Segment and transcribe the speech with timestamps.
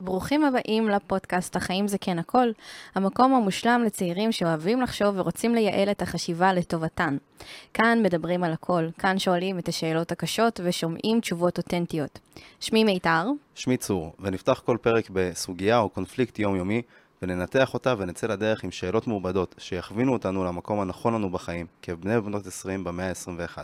[0.00, 2.48] ברוכים הבאים לפודקאסט החיים זה כן הכל,
[2.94, 7.16] המקום המושלם לצעירים שאוהבים לחשוב ורוצים לייעל את החשיבה לטובתן.
[7.74, 12.18] כאן מדברים על הכל, כאן שואלים את השאלות הקשות ושומעים תשובות אותנטיות.
[12.60, 13.26] שמי מיתר.
[13.54, 16.82] שמי צור, ונפתח כל פרק בסוגיה או קונפליקט יומיומי,
[17.22, 22.46] וננתח אותה ונצא לדרך עם שאלות מעובדות שיכווינו אותנו למקום הנכון לנו בחיים, כבני ובנות
[22.46, 23.58] 20 במאה ה-21.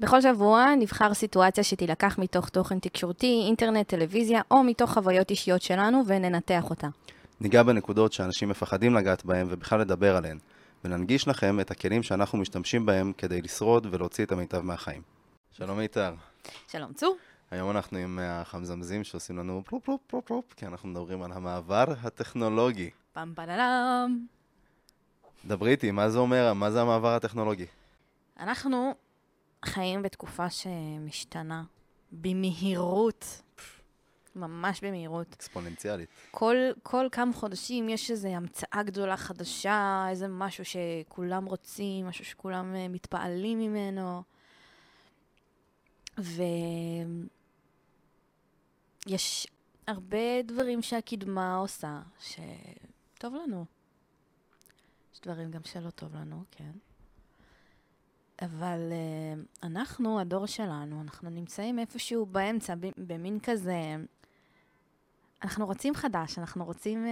[0.00, 6.02] בכל שבוע נבחר סיטואציה שתילקח מתוך תוכן תקשורתי, אינטרנט, טלוויזיה, או מתוך חוויות אישיות שלנו,
[6.06, 6.88] וננתח אותה.
[7.40, 10.38] ניגע בנקודות שאנשים מפחדים לגעת בהן ובכלל לדבר עליהן,
[10.84, 15.02] וננגיש לכם את הכלים שאנחנו משתמשים בהם כדי לשרוד ולהוציא את המיטב מהחיים.
[15.52, 16.14] שלום מיתר.
[16.68, 17.16] שלום צור.
[17.50, 21.84] היום אנחנו עם החמזמזים שעושים לנו פלופ פלופ פלופ פלופ, כי אנחנו מדברים על המעבר
[22.02, 22.90] הטכנולוגי.
[23.12, 24.26] פם פללם.
[25.46, 27.66] דברי איתי, מה זה אומר, מה זה המעבר הטכנולוגי?
[28.40, 28.94] אנחנו
[29.64, 31.64] חיים בתקופה שמשתנה
[32.12, 33.42] במהירות,
[34.36, 35.32] ממש במהירות.
[35.32, 36.08] אקספוננציאלית.
[36.30, 42.74] כל, כל כמה חודשים יש איזו המצאה גדולה חדשה, איזה משהו שכולם רוצים, משהו שכולם
[42.74, 44.22] אה, מתפעלים ממנו.
[49.08, 49.46] ויש
[49.86, 53.64] הרבה דברים שהקדמה עושה, שטוב לנו.
[55.14, 56.70] יש דברים גם שלא טוב לנו, כן.
[58.40, 63.96] אבל uh, אנחנו, הדור שלנו, אנחנו נמצאים איפשהו באמצע, במין כזה...
[65.42, 67.08] אנחנו רוצים חדש, אנחנו רוצים uh,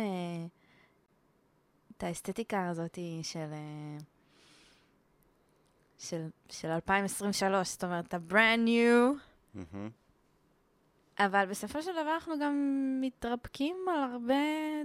[1.96, 4.02] את האסתטיקה הזאת של, uh,
[5.98, 9.18] של, של 2023, זאת אומרת, ה-brand new.
[9.56, 9.90] Mm-hmm.
[11.18, 12.54] אבל בסופו של דבר אנחנו גם
[13.00, 14.34] מתרפקים על הרבה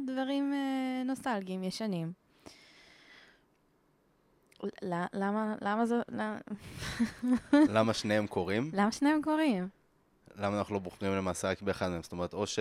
[0.07, 2.22] דברים uh, נוסטלגיים, ישנים.
[5.14, 6.02] למה, למה זה...
[7.53, 8.69] למה שניהם קורים?
[8.73, 9.67] למה שניהם קורים?
[10.36, 12.03] למה אנחנו לא בוחרים למעשה רק באחד מהם?
[12.03, 12.59] זאת אומרת, או ש...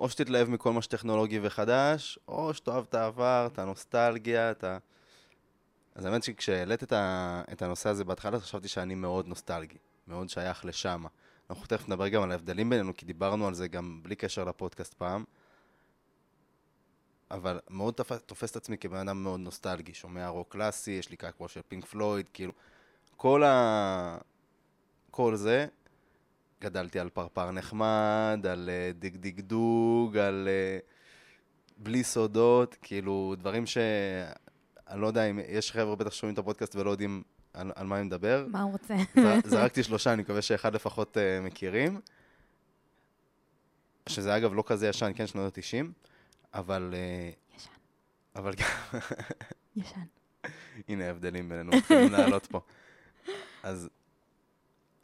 [0.00, 4.78] או שתתלהב מכל מה שטכנולוגי וחדש, או שתאהב את העבר, את הנוסטלגיה, את ה...
[5.94, 7.42] אז האמת שכשהעלית את, ה...
[7.52, 11.04] את הנושא הזה בהתחלה, חשבתי שאני מאוד נוסטלגי, מאוד שייך לשם.
[11.50, 14.94] אנחנו תכף נדבר גם על ההבדלים בינינו, כי דיברנו על זה גם בלי קשר לפודקאסט
[14.94, 15.24] פעם.
[17.30, 21.16] אבל מאוד תופס, תופס את עצמי כבן אדם מאוד נוסטלגי, שומע רוק קלאסי, יש לי
[21.16, 22.52] קעקוע של פינק פלויד, כאילו,
[23.16, 24.18] כל ה...
[25.10, 25.66] כל זה,
[26.60, 30.84] גדלתי על פרפר נחמד, על uh, דיג דיג דוג, על uh,
[31.76, 33.78] בלי סודות, כאילו, דברים ש...
[34.88, 37.22] אני לא יודע אם יש חבר'ה בטח שומעים את הפודקאסט ולא יודעים
[37.54, 38.46] על, על מה אני מדבר.
[38.48, 38.96] מה הוא רוצה?
[39.50, 42.00] זרקתי שלושה, אני מקווה שאחד לפחות uh, מכירים.
[44.08, 45.86] שזה אגב לא כזה ישן, כן, שנות ה-90.
[46.54, 46.94] אבל...
[46.94, 47.70] אה, ישן.
[48.36, 49.00] אבל גם...
[49.76, 50.04] ישן.
[50.88, 52.60] הנה ההבדלים בינינו, מתחילים לעלות פה.
[53.62, 53.88] אז...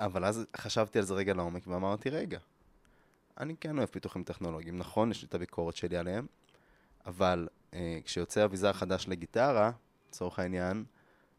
[0.01, 2.39] אבל אז חשבתי על זה רגע לעומק ואמרתי, רגע,
[3.41, 6.27] אני כן אוהב פיתוחים טכנולוגיים, נכון, יש לי את הביקורת שלי עליהם,
[7.07, 9.71] אבל אה, כשיוצא אביזר חדש לגיטרה,
[10.09, 10.85] לצורך העניין,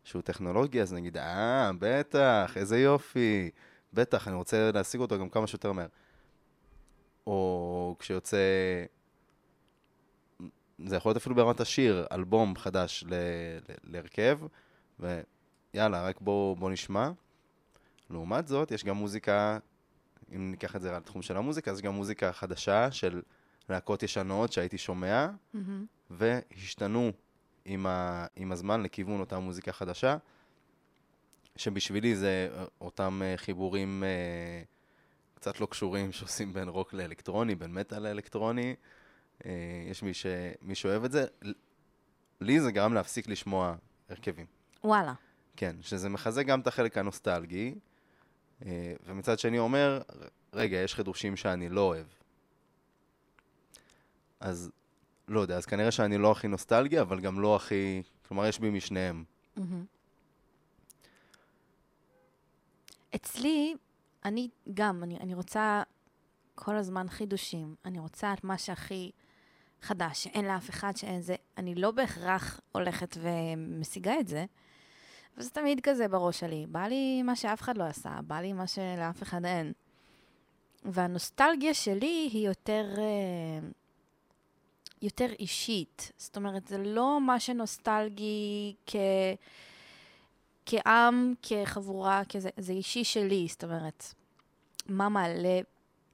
[0.03, 3.49] שהוא טכנולוגי, אז נגיד, אה, בטח, איזה יופי,
[3.93, 5.87] בטח, אני רוצה להשיג אותו גם כמה שיותר מהר.
[7.27, 8.37] או כשיוצא
[10.85, 13.03] זה יכול להיות אפילו ברמת השיר, אלבום חדש
[13.83, 14.39] להרכב,
[14.99, 17.11] ויאללה, רק בואו בוא נשמע.
[18.09, 19.57] לעומת זאת, יש גם מוזיקה,
[20.35, 23.21] אם ניקח את זה לתחום של המוזיקה, אז גם מוזיקה חדשה של
[23.69, 25.57] להקות ישנות שהייתי שומע, mm-hmm.
[26.09, 27.11] והשתנו
[27.65, 30.17] עם, ה, עם הזמן לכיוון אותה מוזיקה חדשה,
[31.55, 32.49] שבשבילי זה
[32.81, 34.63] אותם אה, חיבורים אה,
[35.35, 38.75] קצת לא קשורים שעושים בין רוק לאלקטרוני, בין מטאל לאלקטרוני.
[39.45, 39.51] אה,
[39.91, 40.25] יש מי, ש...
[40.61, 41.25] מי שאוהב את זה.
[42.41, 43.75] לי זה גרם להפסיק לשמוע
[44.09, 44.45] הרכבים.
[44.83, 45.13] וואלה.
[45.55, 47.75] כן, שזה מחזק גם את החלק הנוסטלגי,
[48.65, 50.01] אה, ומצד שני אומר,
[50.53, 52.05] רגע, יש חידושים שאני לא אוהב.
[54.39, 54.71] אז
[55.27, 58.01] לא יודע, אז כנראה שאני לא הכי נוסטלגי, אבל גם לא הכי...
[58.27, 59.23] כלומר, יש בי משניהם.
[63.15, 63.75] אצלי,
[64.25, 65.83] אני גם, אני, אני רוצה
[66.55, 67.75] כל הזמן חידושים.
[67.85, 69.11] אני רוצה את מה שהכי
[69.81, 71.35] חדש, שאין לאף אחד שאין זה.
[71.57, 74.45] אני לא בהכרח הולכת ומשיגה את זה,
[75.35, 76.65] אבל זה תמיד כזה בראש שלי.
[76.69, 79.73] בא לי מה שאף אחד לא עשה, בא לי מה שלאף אחד אין.
[80.85, 83.67] והנוסטלגיה שלי היא יותר, אה,
[85.01, 86.11] יותר אישית.
[86.17, 88.95] זאת אומרת, זה לא מה שנוסטלגי כ...
[90.65, 94.13] כעם, כחבורה, כזה, זה אישי שלי, זאת אומרת,
[94.89, 95.59] מה מעלה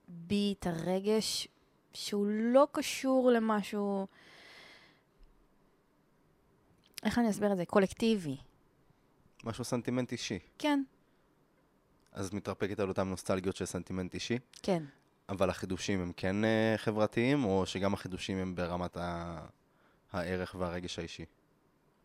[0.08, 1.48] בי את הרגש
[1.94, 4.08] שהוא לא קשור למשהו...
[7.04, 7.66] איך אני אסביר את זה?
[7.66, 8.38] קולקטיבי.
[9.44, 10.40] משהו סנטימנט אישי.
[10.60, 10.84] כן.
[12.12, 14.38] אז מתרפקת על אותן נוסטלגיות של סנטימנט אישי?
[14.64, 14.84] כן.
[15.30, 19.40] אבל החידושים הם כן אה, חברתיים, או שגם החידושים הם ברמת ה...
[20.12, 21.26] הערך והרגש האישי?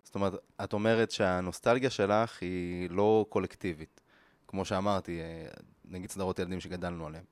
[0.03, 0.33] זאת אומרת,
[0.65, 4.01] את אומרת שהנוסטלגיה שלך היא לא קולקטיבית.
[4.47, 5.47] כמו שאמרתי, אה,
[5.85, 7.25] נגיד סדרות ילדים שגדלנו עליהן.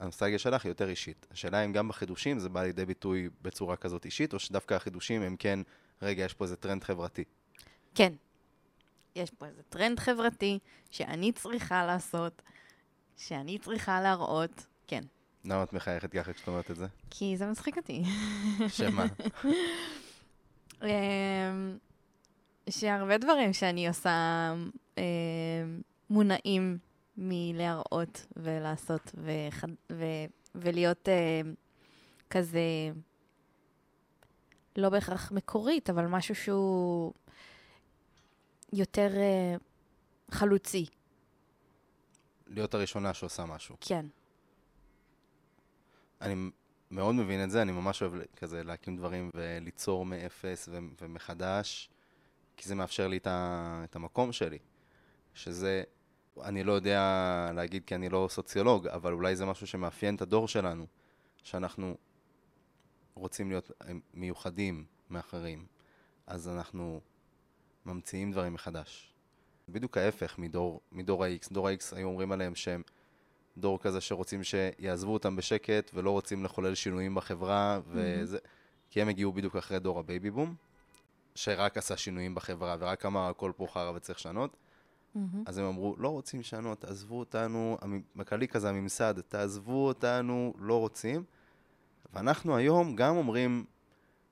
[0.00, 1.26] הנוסטלגיה שלך היא יותר אישית.
[1.30, 5.36] השאלה אם גם בחידושים זה בא לידי ביטוי בצורה כזאת אישית, או שדווקא החידושים הם
[5.38, 5.60] כן,
[6.02, 7.24] רגע, יש פה איזה טרנד חברתי.
[7.94, 8.12] כן.
[9.16, 10.58] יש פה איזה טרנד חברתי
[10.90, 12.42] שאני צריכה לעשות,
[13.16, 15.02] שאני צריכה להראות, כן.
[15.44, 16.86] למה את מחייכת ככה כשאת אומרת את זה?
[17.10, 18.02] כי זה מצחיק אותי.
[18.68, 19.04] שמה?
[20.82, 21.78] אמ,
[22.70, 24.54] שהרבה דברים שאני עושה
[24.98, 25.02] אמ,
[26.10, 26.78] מונעים
[27.18, 29.68] מלהראות ולעשות וחד...
[29.92, 30.04] ו...
[30.54, 31.46] ולהיות uh,
[32.30, 32.60] כזה,
[34.76, 37.12] לא בהכרח מקורית, אבל משהו שהוא
[38.72, 40.86] יותר uh, חלוצי.
[42.46, 43.76] להיות הראשונה שעושה משהו.
[43.80, 44.06] כן.
[46.20, 46.50] אני
[46.90, 51.90] מאוד מבין את זה, אני ממש אוהב כזה להקים דברים וליצור מאפס ו- ומחדש,
[52.56, 54.58] כי זה מאפשר לי את, ה- את המקום שלי.
[55.34, 55.82] שזה,
[56.44, 60.48] אני לא יודע להגיד כי אני לא סוציולוג, אבל אולי זה משהו שמאפיין את הדור
[60.48, 60.86] שלנו,
[61.42, 61.96] שאנחנו
[63.14, 63.70] רוצים להיות
[64.14, 65.66] מיוחדים מאחרים,
[66.26, 67.00] אז אנחנו
[67.86, 69.14] ממציאים דברים מחדש.
[69.68, 71.48] בדיוק ההפך מדור, מדור ה-X.
[71.52, 72.82] דור ה-X היו אומרים עליהם שהם
[73.56, 78.90] דור כזה שרוצים שיעזבו אותם בשקט ולא רוצים לחולל שינויים בחברה, וזה, mm-hmm.
[78.90, 80.54] כי הם הגיעו בדיוק אחרי דור הבייבי בום,
[81.34, 84.56] שרק עשה שינויים בחברה ורק אמר הכל פה חרא וצריך לשנות.
[85.18, 85.38] Mm-hmm.
[85.46, 87.78] אז הם אמרו, לא רוצים לשנות, עזבו אותנו,
[88.16, 91.24] מקלי כזה הממסד, תעזבו אותנו, לא רוצים.
[92.12, 93.64] ואנחנו היום גם אומרים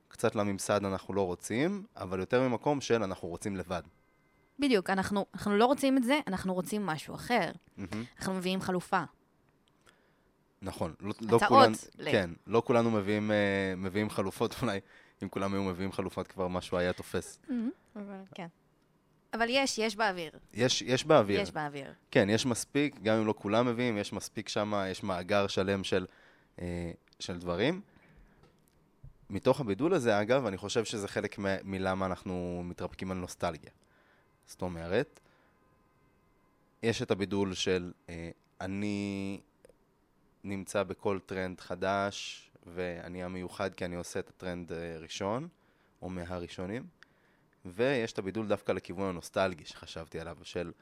[0.08, 3.82] קצת לממסד אנחנו לא רוצים, אבל יותר ממקום של אנחנו רוצים לבד.
[4.58, 7.50] בדיוק, אנחנו, אנחנו לא רוצים את זה, אנחנו רוצים משהו אחר.
[7.78, 7.96] Mm-hmm.
[8.18, 9.02] אנחנו מביאים חלופה.
[10.62, 12.12] נכון, לא, לא כולן, ל...
[12.12, 14.80] כן, לא כולנו מביאים, אה, מביאים חלופות, אולי
[15.22, 17.38] אם כולם היו מביאים חלופות כבר משהו היה תופס.
[17.44, 17.52] Mm-hmm.
[17.96, 18.46] אבל כן.
[19.34, 20.30] אבל יש, יש באוויר.
[20.54, 21.40] יש, יש באוויר.
[21.40, 21.92] יש באוויר.
[22.10, 26.06] כן, יש מספיק, גם אם לא כולם מביאים, יש מספיק שם, יש מאגר שלם של,
[26.60, 26.90] אה,
[27.20, 27.80] של דברים.
[29.30, 33.70] מתוך הבידול הזה, אגב, אני חושב שזה חלק מ- מלמה אנחנו מתרפקים על נוסטלגיה.
[34.46, 35.20] זאת אומרת,
[36.82, 38.30] יש את הבידול של אה,
[38.60, 39.40] אני
[40.44, 45.48] נמצא בכל טרנד חדש, ואני המיוחד כי אני עושה את הטרנד אה, ראשון,
[46.02, 46.86] או מהראשונים,
[47.66, 50.72] ויש את הבידול דווקא לכיוון הנוסטלגי שחשבתי עליו, של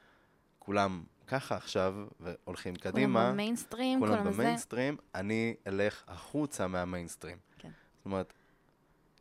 [0.59, 3.21] כולם ככה עכשיו, והולכים קדימה.
[3.21, 7.39] כולם במיינסטרים, כולם, כולם במיינסטרים, אני אלך החוצה מהמיינסטרים.
[7.59, 7.71] כן.
[7.97, 8.33] זאת אומרת,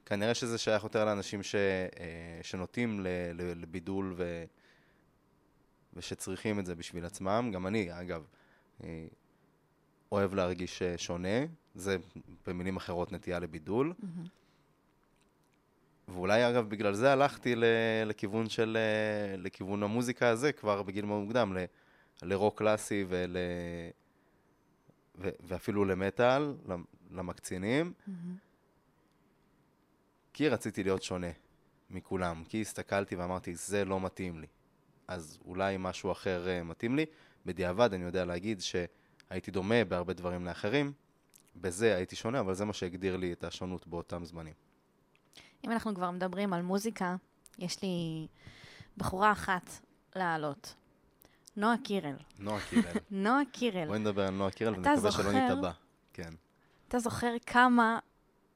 [0.06, 4.46] כנראה שזה שייך יותר לאנשים ש, אה, שנוטים ל, ל, לבידול ו,
[5.94, 7.52] ושצריכים את זה בשביל עצמם.
[7.54, 8.26] גם אני, אגב,
[8.84, 9.08] אה,
[10.12, 11.46] אוהב להרגיש אה, שונה.
[11.76, 11.98] זה
[12.48, 13.94] במילים אחרות נטייה לבידול.
[14.02, 14.28] Mm-hmm.
[16.08, 17.56] ואולי אגב בגלל זה הלכתי
[18.06, 18.78] לכיוון של,
[19.38, 21.58] לכיוון המוזיקה הזה כבר בגיל מאוד מוקדם,
[22.22, 23.38] לרוק קלאסי ול...
[25.18, 26.54] ואפילו למטאל,
[27.12, 27.94] למקצינים.
[27.94, 28.12] Mm-hmm.
[30.34, 31.28] כי רציתי להיות שונה
[31.90, 34.48] מכולם, כי הסתכלתי ואמרתי, זה לא מתאים לי.
[35.08, 37.06] אז אולי משהו אחר uh, מתאים לי.
[37.46, 40.94] בדיעבד אני יודע להגיד שהייתי דומה בהרבה דברים לאחרים,
[41.56, 44.54] בזה הייתי שונה, אבל זה מה שהגדיר לי את השונות באותם זמנים.
[45.66, 47.16] אם אנחנו כבר מדברים על מוזיקה,
[47.60, 48.28] יש לי
[48.98, 49.70] בחורה אחת
[50.16, 50.76] להעלות.
[51.58, 52.16] נועה קירל.
[52.40, 52.94] נועה קירל.
[53.12, 53.88] נועה קירל.
[53.88, 55.72] בואי נדבר על נועה קירל ונקווה שלא נתבע.
[56.14, 56.34] כן.
[56.88, 58.00] אתה זוכר כמה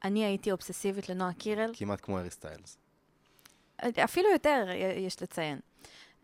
[0.03, 1.71] אני הייתי אובססיבית לנועה קירל.
[1.73, 2.77] כמעט כמו ארי סטיילס.
[4.03, 4.65] אפילו יותר,
[4.97, 5.59] יש לציין.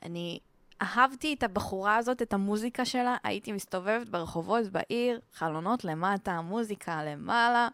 [0.03, 0.39] אני
[0.81, 7.67] אהבתי את הבחורה הזאת, את המוזיקה שלה, הייתי מסתובבת ברחובות בעיר, חלונות למטה, מוזיקה למעלה,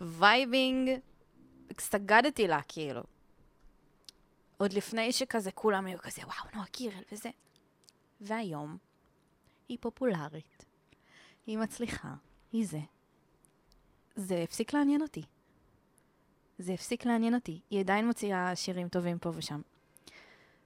[0.00, 0.90] vibing,
[1.78, 3.02] סגדתי לה כאילו.
[4.56, 7.30] עוד לפני שכזה כולם היו כזה, וואו, נועה קירל וזה.
[8.20, 8.76] והיום
[9.68, 10.64] היא פופולרית,
[11.46, 12.14] היא מצליחה,
[12.52, 12.80] היא זה.
[14.16, 15.22] זה הפסיק לעניין אותי.
[16.58, 17.60] זה הפסיק לעניין אותי.
[17.70, 19.60] היא עדיין מוציאה שירים טובים פה ושם.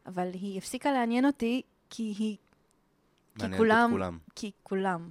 [0.06, 2.36] אבל היא הפסיקה לעניין אותי כי היא...
[3.38, 3.90] כי כולם...
[3.92, 4.18] כולם.
[4.34, 5.10] כי כולם.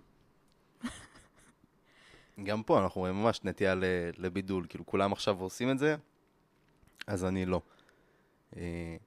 [2.44, 3.76] גם פה אנחנו רואים ממש נטייה
[4.18, 4.66] לבידול.
[4.70, 5.96] כאילו, כולם עכשיו עושים את זה,
[7.08, 7.62] אז אני לא.
[8.58, 8.98] אה,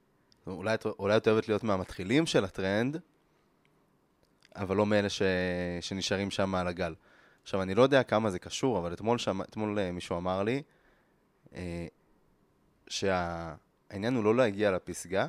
[0.47, 2.97] אולי, אולי את אוהבת להיות מהמתחילים של הטרנד,
[4.55, 5.21] אבל לא מאלה ש...
[5.81, 6.95] שנשארים שם על הגל.
[7.43, 10.63] עכשיו, אני לא יודע כמה זה קשור, אבל אתמול, שם, אתמול אה, מישהו אמר לי
[11.55, 11.87] אה,
[12.87, 15.27] שהעניין הוא לא להגיע לפסגה,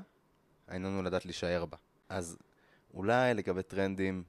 [0.69, 1.77] העניין הוא לדעת להישאר בה.
[2.09, 2.39] אז
[2.95, 4.23] אולי לגבי טרנדים,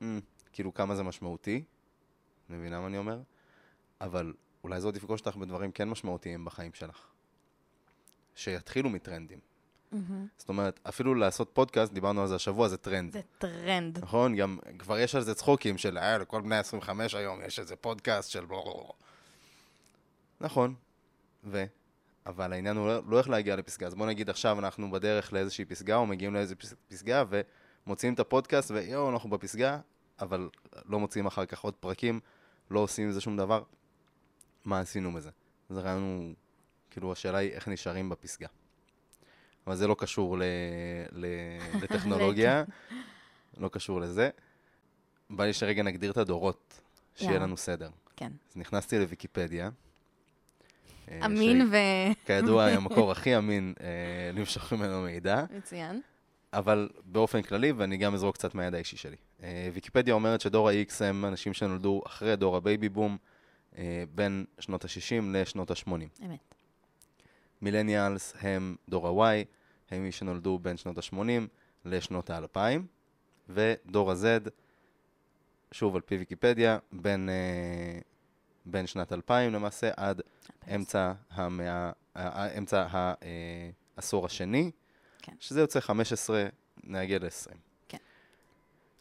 [0.00, 0.04] mm,
[0.52, 1.64] כאילו כמה זה משמעותי,
[2.50, 3.20] מבינה מה אני אומר?
[4.00, 4.32] אבל
[4.64, 7.06] אולי זה עוד יפגוש אותך בדברים כן משמעותיים בחיים שלך.
[8.34, 9.38] שיתחילו מטרנדים.
[10.36, 13.12] זאת אומרת, אפילו לעשות פודקאסט, דיברנו על זה השבוע, זה טרנד.
[13.12, 13.98] זה טרנד.
[13.98, 14.36] נכון?
[14.36, 18.30] גם כבר יש על זה צחוקים של, אה, לכל בני 25 היום יש איזה פודקאסט
[18.30, 18.92] של בלו.
[20.40, 20.74] נכון,
[21.44, 21.64] ו...
[22.26, 23.86] אבל העניין הוא לא, לא איך להגיע לפסגה.
[23.86, 26.54] אז בוא נגיד עכשיו אנחנו בדרך לאיזושהי פסגה, או מגיעים לאיזו
[26.88, 27.24] פסגה,
[27.86, 29.78] ומוציאים את הפודקאסט, ויואו, אנחנו בפסגה,
[30.20, 30.48] אבל
[30.86, 32.20] לא מוציאים אחר כך עוד פרקים,
[32.70, 33.62] לא עושים עם זה שום דבר.
[34.64, 35.30] מה עשינו בזה?
[35.70, 36.34] אז הרעיון הוא,
[36.90, 38.48] כאילו, השאלה היא איך נשארים בפסגה.
[39.66, 40.42] אבל זה לא קשור ל,
[41.12, 41.26] ל,
[41.82, 42.64] לטכנולוגיה,
[43.56, 44.30] לא קשור לזה.
[45.30, 46.80] בא לי שרגע נגדיר את הדורות,
[47.14, 47.46] שיהיה יאללה.
[47.46, 47.90] לנו סדר.
[48.16, 48.32] כן.
[48.50, 49.70] אז נכנסתי לוויקיפדיה.
[51.10, 51.76] אה, אמין ו...
[52.24, 56.00] שכידוע היא המקור הכי אמין אה, למשוך ממנו מידע, מצוין.
[56.52, 59.16] אבל באופן כללי, ואני גם אזרוק קצת מהידע האישי שלי.
[59.42, 63.16] אה, ויקיפדיה אומרת שדור ה-X הם אנשים שנולדו אחרי דור הבייבי בום,
[63.78, 66.24] אה, בין שנות ה-60 לשנות ה-80.
[66.24, 66.54] אמת.
[67.62, 69.44] millennials הם דור ה-Y,
[69.90, 71.18] הם מי שנולדו בין שנות ה-80
[71.84, 72.58] לשנות ה-2000,
[73.48, 74.50] ודור ה-Z,
[75.72, 78.00] שוב על פי ויקיפדיה, בין, אה,
[78.66, 80.20] בין שנת 2000 למעשה עד
[80.74, 82.86] אמצע המאה, אה, אמצע
[83.96, 84.70] העשור השני,
[85.28, 85.36] כן.
[85.40, 86.46] שזה יוצא 15,
[86.84, 87.54] נגיע ל-20.
[87.88, 87.98] כן.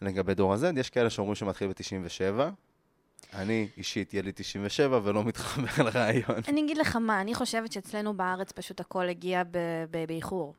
[0.01, 2.39] לגבי דור ה-Z, יש כאלה שאומרים שמתחיל ב-97.
[3.33, 6.41] אני אישית יליד 97 ולא מתחבר לרעיון.
[6.47, 9.43] אני אגיד לך מה, אני חושבת שאצלנו בארץ פשוט הכל הגיע
[10.07, 10.53] באיחור.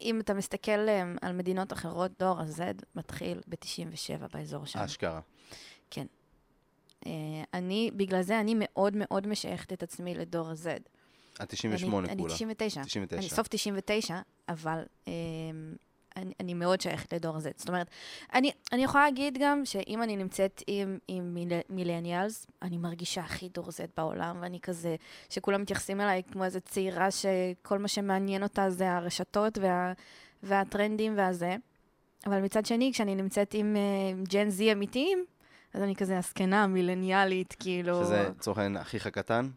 [0.00, 2.60] אם אתה מסתכל um, על מדינות אחרות, דור ה-Z
[2.94, 4.78] מתחיל ב-97 באזור שם.
[4.78, 5.20] אשכרה.
[5.90, 6.06] כן.
[7.04, 7.06] Uh,
[7.54, 10.66] אני, בגלל זה אני מאוד מאוד משייכת את עצמי לדור ה-Z.
[11.42, 12.34] את 98 אני, כולה.
[12.34, 12.84] אני 99.
[12.84, 13.20] 99.
[13.20, 15.08] אני סוף 99, אבל um,
[16.16, 17.42] אני, אני מאוד שייכת לדור ה-Z.
[17.56, 17.90] זאת אומרת,
[18.34, 23.48] אני, אני יכולה להגיד גם שאם אני נמצאת עם, עם מיל, מילניאלס, אני מרגישה הכי
[23.48, 24.96] דור Z בעולם, ואני כזה,
[25.28, 29.92] שכולם מתייחסים אליי כמו איזו צעירה שכל מה שמעניין אותה זה הרשתות וה,
[30.42, 31.56] והטרנדים והזה.
[32.26, 35.24] אבל מצד שני, כשאני נמצאת עם uh, ג'ן זי אמיתיים,
[35.74, 38.04] אז אני כזה הזקנה, מילניאלית, כאילו...
[38.04, 39.48] שזה לצורך העניין אחיך הקטן,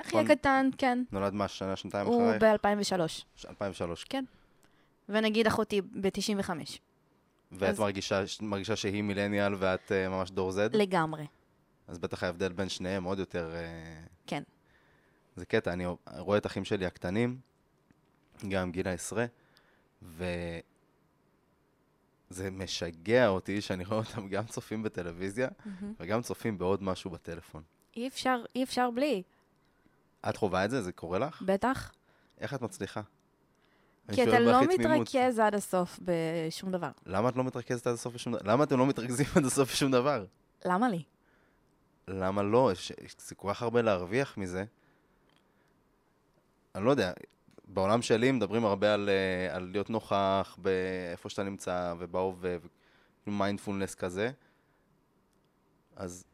[0.00, 0.30] נכון.
[0.30, 1.02] הקטן, כן.
[1.12, 2.42] נולד מה, שנה, שנתיים הוא אחרייך?
[2.42, 3.48] ב-2003.
[3.48, 4.04] 2003.
[5.08, 6.50] ונגיד אחותי ב-95.
[7.52, 10.54] ואת אז- מרגישה, מרגישה שהיא מילניאל ואת אה, ממש דור Z?
[10.72, 11.26] לגמרי.
[11.88, 13.50] אז בטח ההבדל בין שניהם עוד יותר...
[13.54, 14.42] אה, כן.
[15.36, 15.84] זה קטע, אני
[16.18, 17.38] רואה את אחים שלי הקטנים,
[18.48, 19.24] גם גיל העשרה,
[20.02, 20.60] וזה
[22.50, 25.48] משגע אותי שאני רואה אותם גם צופים בטלוויזיה
[26.00, 27.62] וגם צופים בעוד משהו בטלפון.
[27.96, 29.22] אי אפשר, אי אפשר בלי.
[30.28, 30.82] את חווה את זה?
[30.82, 31.42] זה קורה לך?
[31.42, 31.92] בטח.
[32.40, 33.00] איך את מצליחה?
[34.12, 34.60] כי אתה לא.
[34.66, 36.90] מתרכז עד הסוף בשום דבר.
[37.06, 38.52] למה את לא מתרכזת עד הסוף בשום דבר?
[38.52, 40.24] למה אתם לא מתרכזים עד הסוף בשום דבר?
[40.64, 41.02] למה לי?
[42.08, 42.72] למה לא?
[42.72, 44.64] יש, זה כל כך הרבה להרוויח מזה.
[46.74, 47.12] אני לא יודע,
[47.64, 52.56] בעולם שלי מדברים הרבה על, אה, על להיות נוכח באיפה שאתה נמצא ובהווה,
[53.26, 54.30] ומיינדפולנס כזה.
[55.96, 56.24] אז,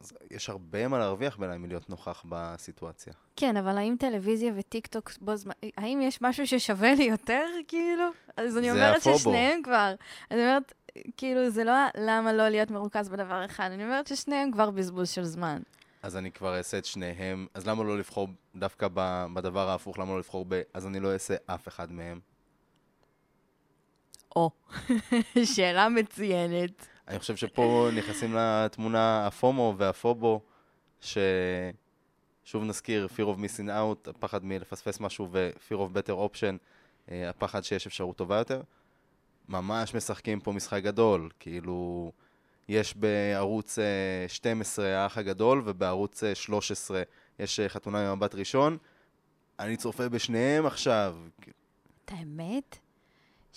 [0.00, 3.12] אז יש הרבה מה להרוויח בעיניי מלהיות נוכח בסיטואציה.
[3.36, 5.52] כן, אבל האם טלוויזיה וטיק טוק בו זמן...
[5.76, 8.04] האם יש משהו ששווה לי יותר, כאילו?
[8.36, 9.18] אז אני אומרת הפובו.
[9.18, 9.94] ששניהם כבר.
[10.30, 10.72] אני אומרת,
[11.16, 15.24] כאילו, זה לא למה לא להיות מרוכז בדבר אחד, אני אומרת ששניהם כבר בזבוז של
[15.24, 15.62] זמן.
[16.02, 19.98] אז אני כבר אעשה את שניהם, אז למה לא לבחור דווקא ב, בדבר ההפוך?
[19.98, 20.62] למה לא לבחור ב...
[20.74, 22.20] אז אני לא אעשה אף אחד מהם.
[24.36, 24.50] או,
[25.54, 26.86] שאלה מצוינת.
[27.08, 30.40] אני חושב שפה נכנסים לתמונה הפומו והפובו,
[31.00, 36.56] ששוב נזכיר, fear of missing out, הפחד מלפספס משהו ו-fear of better option,
[37.10, 38.62] אה, הפחד שיש אפשרות טובה יותר.
[39.48, 42.12] ממש משחקים פה משחק גדול, כאילו,
[42.68, 47.02] יש בערוץ אה, 12 האח הגדול, ובערוץ אה, 13
[47.38, 48.76] יש אה, חתונה ממבט ראשון.
[49.58, 51.16] אני צופה בשניהם עכשיו.
[52.04, 52.78] את האמת?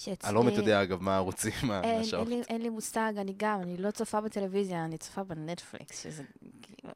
[0.04, 0.30] שאצלי...
[0.30, 2.28] אני לא באמת יודע, אגב, מה הערוצים, מה השעות.
[2.50, 6.24] אין, לי, מושג, אני גם, אני לא צופה בטלוויזיה, אני צופה בנטפליקס, שזה
[6.62, 6.94] כאילו...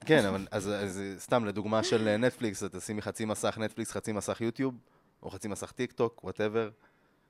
[0.00, 4.40] כן, אבל אז, אז סתם לדוגמה של נטפליקס, אז תשימי חצי מסך נטפליקס, חצי מסך
[4.40, 4.74] יוטיוב,
[5.22, 6.70] או חצי מסך טיק טוק, whatever.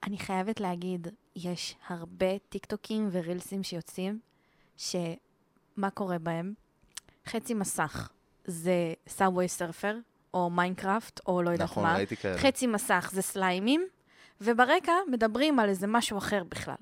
[0.02, 4.18] אני חייבת להגיד, יש הרבה טיקטוקים ורילסים שיוצאים,
[4.76, 6.54] שמה קורה בהם?
[7.26, 8.08] חצי מסך
[8.44, 9.96] זה Subway Surfer,
[10.34, 11.94] או Minecraft, או לא יודעת נכון, מה.
[11.94, 12.38] ראיתי כאלה.
[12.38, 13.86] חצי מסך זה סליימים,
[14.40, 16.74] וברקע מדברים על איזה משהו אחר בכלל.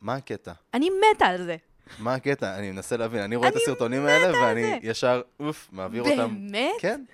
[0.00, 0.52] מה הקטע?
[0.74, 1.56] אני מתה על זה.
[1.98, 2.58] מה הקטע?
[2.58, 3.20] אני מנסה להבין.
[3.22, 4.78] אני רואה את אני הסרטונים האלה, ואני זה.
[4.82, 6.34] ישר, אוף, מעביר אותם.
[6.34, 6.72] באמת?
[6.78, 7.04] כן.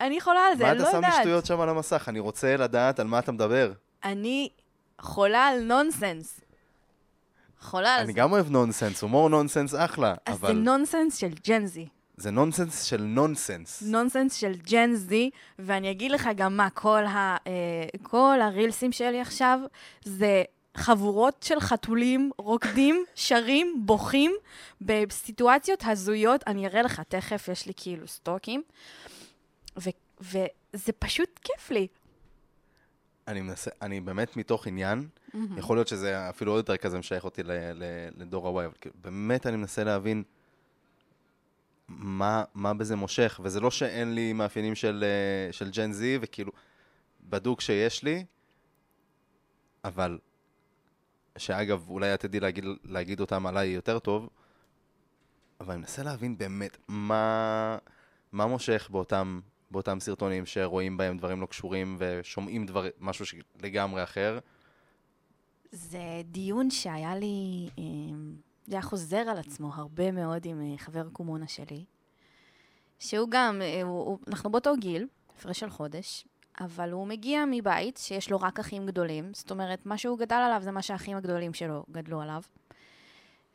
[0.00, 1.22] אני יכולה על זה, מה אני אתה לא שם לי יודעת.
[1.22, 2.04] שטויות שם על המסך?
[2.08, 3.72] אני רוצה לדעת על מה אתה מדבר.
[4.04, 4.48] אני
[5.00, 6.40] חולה על נונסנס.
[7.60, 8.12] חולה על אני זה.
[8.12, 11.88] גם אוהב נונסנס, הומור נונסנס אחלה, אז זה אבל נונסנס של ג'נזי.
[12.16, 13.82] זה נונסנס של נונסנס.
[13.82, 17.52] נונסנס של ג'ן זי, ואני אגיד לך גם מה, כל, ה, אה,
[18.02, 19.60] כל הרילסים שלי עכשיו
[20.04, 20.42] זה
[20.76, 24.32] חבורות של חתולים רוקדים, שרים, בוכים,
[24.80, 26.44] בסיטואציות הזויות.
[26.46, 28.62] אני אראה לך תכף, יש לי כאילו סטוקים,
[29.78, 31.86] ו, וזה פשוט כיף לי.
[33.28, 35.08] אני מנסה, אני באמת מתוך עניין,
[35.56, 37.42] יכול להיות שזה אפילו עוד יותר כזה משייך אותי
[38.16, 40.22] לדור הוואי, אבל באמת אני מנסה להבין
[41.88, 46.52] מה, מה בזה מושך, וזה לא שאין לי מאפיינים של, אה, של ג'ן זי, וכאילו,
[47.20, 48.24] בדוק שיש לי,
[49.84, 50.18] אבל,
[51.38, 54.28] שאגב, אולי את תדעי להגיד, להגיד אותם עליי יותר טוב,
[55.60, 57.78] אבל אני מנסה להבין באמת מה,
[58.32, 59.40] מה מושך באותם,
[59.70, 64.38] באותם סרטונים שרואים בהם דברים לא קשורים ושומעים דבר, משהו לגמרי אחר.
[65.72, 67.84] זה דיון שהיה לי, אה,
[68.66, 71.84] זה היה חוזר על עצמו הרבה מאוד עם אה, חבר קומונה שלי,
[72.98, 75.06] שהוא גם, אה, הוא, הוא, אנחנו באותו גיל,
[75.36, 76.24] הפרש של חודש,
[76.60, 80.60] אבל הוא מגיע מבית שיש לו רק אחים גדולים, זאת אומרת, מה שהוא גדל עליו
[80.64, 82.42] זה מה שהאחים הגדולים שלו גדלו עליו.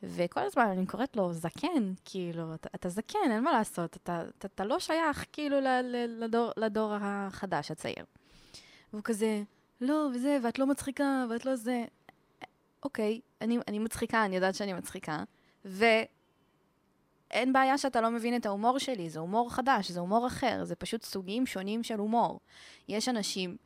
[0.04, 4.48] וכל הזמן אני קוראת לו זקן, כאילו, אתה, אתה זקן, אין מה לעשות, אתה, אתה,
[4.48, 8.06] אתה לא שייך כאילו ל, ל, לדור, לדור החדש, הצעיר.
[8.94, 9.44] והוא כזה,
[9.82, 11.86] לא, וזה, ואת לא מצחיקה, ואת לא זה.
[12.84, 15.24] אוקיי, אני, אני מצחיקה, אני יודעת שאני מצחיקה,
[15.66, 16.08] ואין
[17.54, 21.04] בעיה שאתה לא מבין את ההומור שלי, זה הומור חדש, זה הומור אחר, זה פשוט
[21.04, 22.40] סוגים שונים של הומור.
[22.88, 23.58] יש אנשים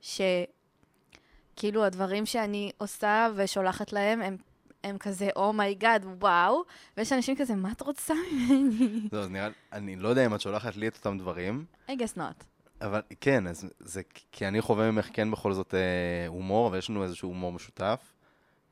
[0.00, 4.36] שכאילו הדברים שאני עושה ושולחת להם הם,
[4.84, 6.62] הם כזה, oh my god, oh וואו,
[6.96, 9.08] ויש אנשים כזה, מה את רוצה ממני?
[9.10, 12.18] זהו, אז נראה, אני לא יודע אם את שולחת לי את אותם דברים, I guess
[12.18, 12.44] not.
[12.80, 17.04] אבל כן, אז זה כי אני חווה ממך כן בכל זאת אה, הומור, ויש לנו
[17.04, 18.13] איזשהו הומור משותף.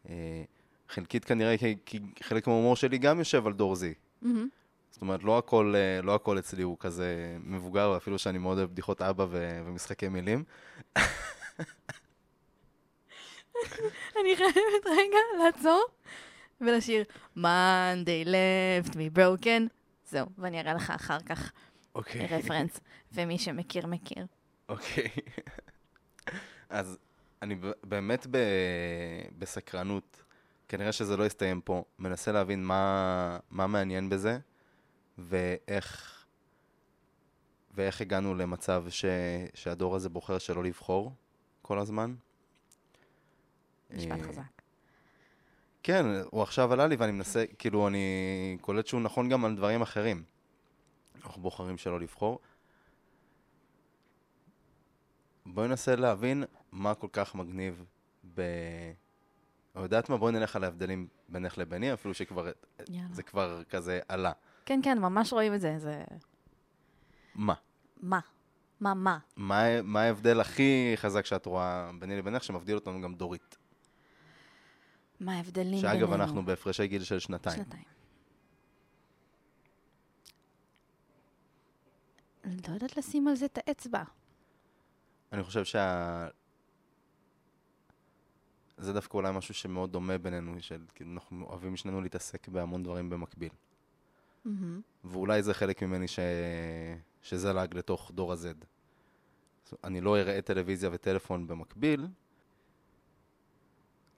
[0.09, 0.43] אה,
[0.89, 3.95] חלקית כנראה כי, כי חלק מההומור שלי גם יושב על דור זי.
[4.23, 4.49] מהמם.
[4.91, 8.71] זאת אומרת, לא הכל, אה, לא הכל אצלי הוא כזה מבוגר, אפילו שאני מאוד אוהב
[8.71, 10.45] בדיחות אבא ו- ומשחקי מילים.
[14.21, 15.85] אני חייבת רגע לעצור
[16.61, 17.05] ולשיר
[17.37, 19.69] Monday left me broken.
[20.05, 21.53] זהו, ואני אראה לך אחר כך
[21.95, 22.27] אוקיי.
[22.27, 22.81] רפרנס,
[23.13, 24.27] ומי שמכיר, מכיר.
[24.69, 25.09] אוקיי.
[26.69, 26.99] אז
[27.43, 28.39] אני באמת ב-
[29.39, 30.23] בסקרנות,
[30.69, 34.39] כנראה שזה לא יסתיים פה, מנסה להבין מה, מה מעניין בזה,
[35.19, 36.25] ואיך,
[37.75, 39.05] ואיך הגענו למצב ש,
[39.55, 41.13] שהדור הזה בוחר שלא לבחור
[41.63, 42.15] כל הזמן.
[43.91, 44.63] משפט אה, חזק.
[45.83, 49.83] כן, הוא עכשיו עלה לי ואני מנסה, כאילו, אני קולט שהוא נכון גם על דברים
[49.83, 50.23] אחרים.
[51.25, 52.39] אנחנו בוחרים שלא לבחור.
[55.47, 57.85] בואי ננסה להבין מה כל כך מגניב
[58.35, 58.43] ב...
[59.77, 60.17] או יודעת מה?
[60.17, 62.51] בואי נלך על ההבדלים בינך לביני, אפילו שכבר,
[62.89, 63.09] יאללה.
[63.15, 64.33] זה כבר כזה עלה.
[64.67, 66.05] כן, כן, ממש רואים את זה, זה...
[67.35, 67.55] מה?
[68.01, 68.21] מה?
[68.81, 69.19] מה, מה?
[69.37, 73.57] מה, מה ההבדל הכי חזק שאת רואה ביני לבינך, שמבדיל אותנו גם דורית?
[75.21, 75.99] מה ההבדלים בינינו?
[75.99, 77.57] שאגב, אנחנו בהפרשי גיל של שנתיים.
[77.57, 77.85] שנתיים.
[82.45, 84.03] אני לא יודעת לשים על זה את האצבע.
[85.33, 86.29] אני חושב שה...
[88.83, 93.11] זה דווקא אולי משהו שמאוד דומה בינינו, של כאילו אנחנו אוהבים שנינו להתעסק בהמון דברים
[93.11, 93.51] במקביל.
[94.45, 94.81] מהמם.
[95.05, 96.19] ואולי זה חלק ממני ש...
[97.23, 98.65] שזלג לתוך דור ה-Z.
[99.85, 102.07] אני לא אראה טלוויזיה וטלפון במקביל,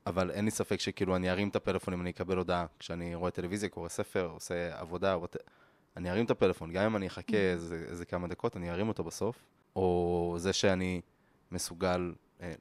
[0.06, 2.66] אבל אין לי ספק שכאילו אני ארים את הפלאפון אם אני אקבל הודעה.
[2.78, 5.36] כשאני רואה טלוויזיה, קורא ספר, עושה עבודה, ות...
[5.96, 9.04] אני ארים את הפלאפון, גם אם אני אחכה איזה, איזה כמה דקות, אני ארים אותו
[9.04, 9.44] בסוף.
[9.76, 11.00] או זה שאני
[11.52, 12.52] מסוגל אה,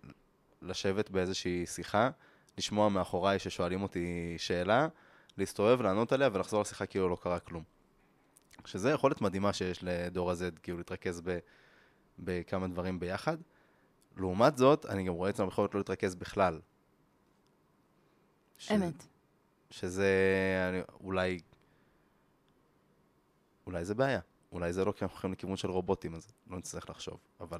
[0.64, 2.10] לשבת באיזושהי שיחה,
[2.58, 4.88] לשמוע מאחוריי ששואלים אותי שאלה,
[5.38, 7.64] להסתובב, לענות עליה ולחזור לשיחה כאילו לא קרה כלום.
[8.66, 11.40] שזה יכולת מדהימה שיש לדור ה-Z, כאילו להתרכז ב,
[12.20, 13.38] בכמה דברים ביחד.
[14.18, 16.60] לעומת זאת, אני גם רואה אצלם יכולת לא להתרכז בכלל.
[18.58, 19.04] ש- אמת.
[19.70, 20.08] שזה
[20.70, 21.40] אני, אולי,
[23.66, 24.20] אולי זה בעיה.
[24.52, 27.60] אולי זה לא כי אנחנו הולכים לכיוון של רובוטים, אז לא נצטרך לחשוב, אבל...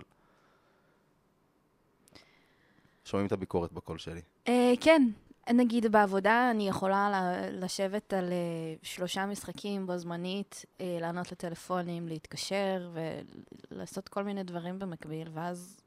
[3.06, 4.22] שומעים את הביקורת בקול שלי.
[4.48, 5.02] אה, כן,
[5.54, 7.10] נגיד בעבודה אני יכולה
[7.52, 8.38] לשבת על אה,
[8.84, 12.90] שלושה משחקים בו זמנית, אה, לענות לטלפונים, להתקשר
[13.72, 15.80] ולעשות כל מיני דברים במקביל, ואז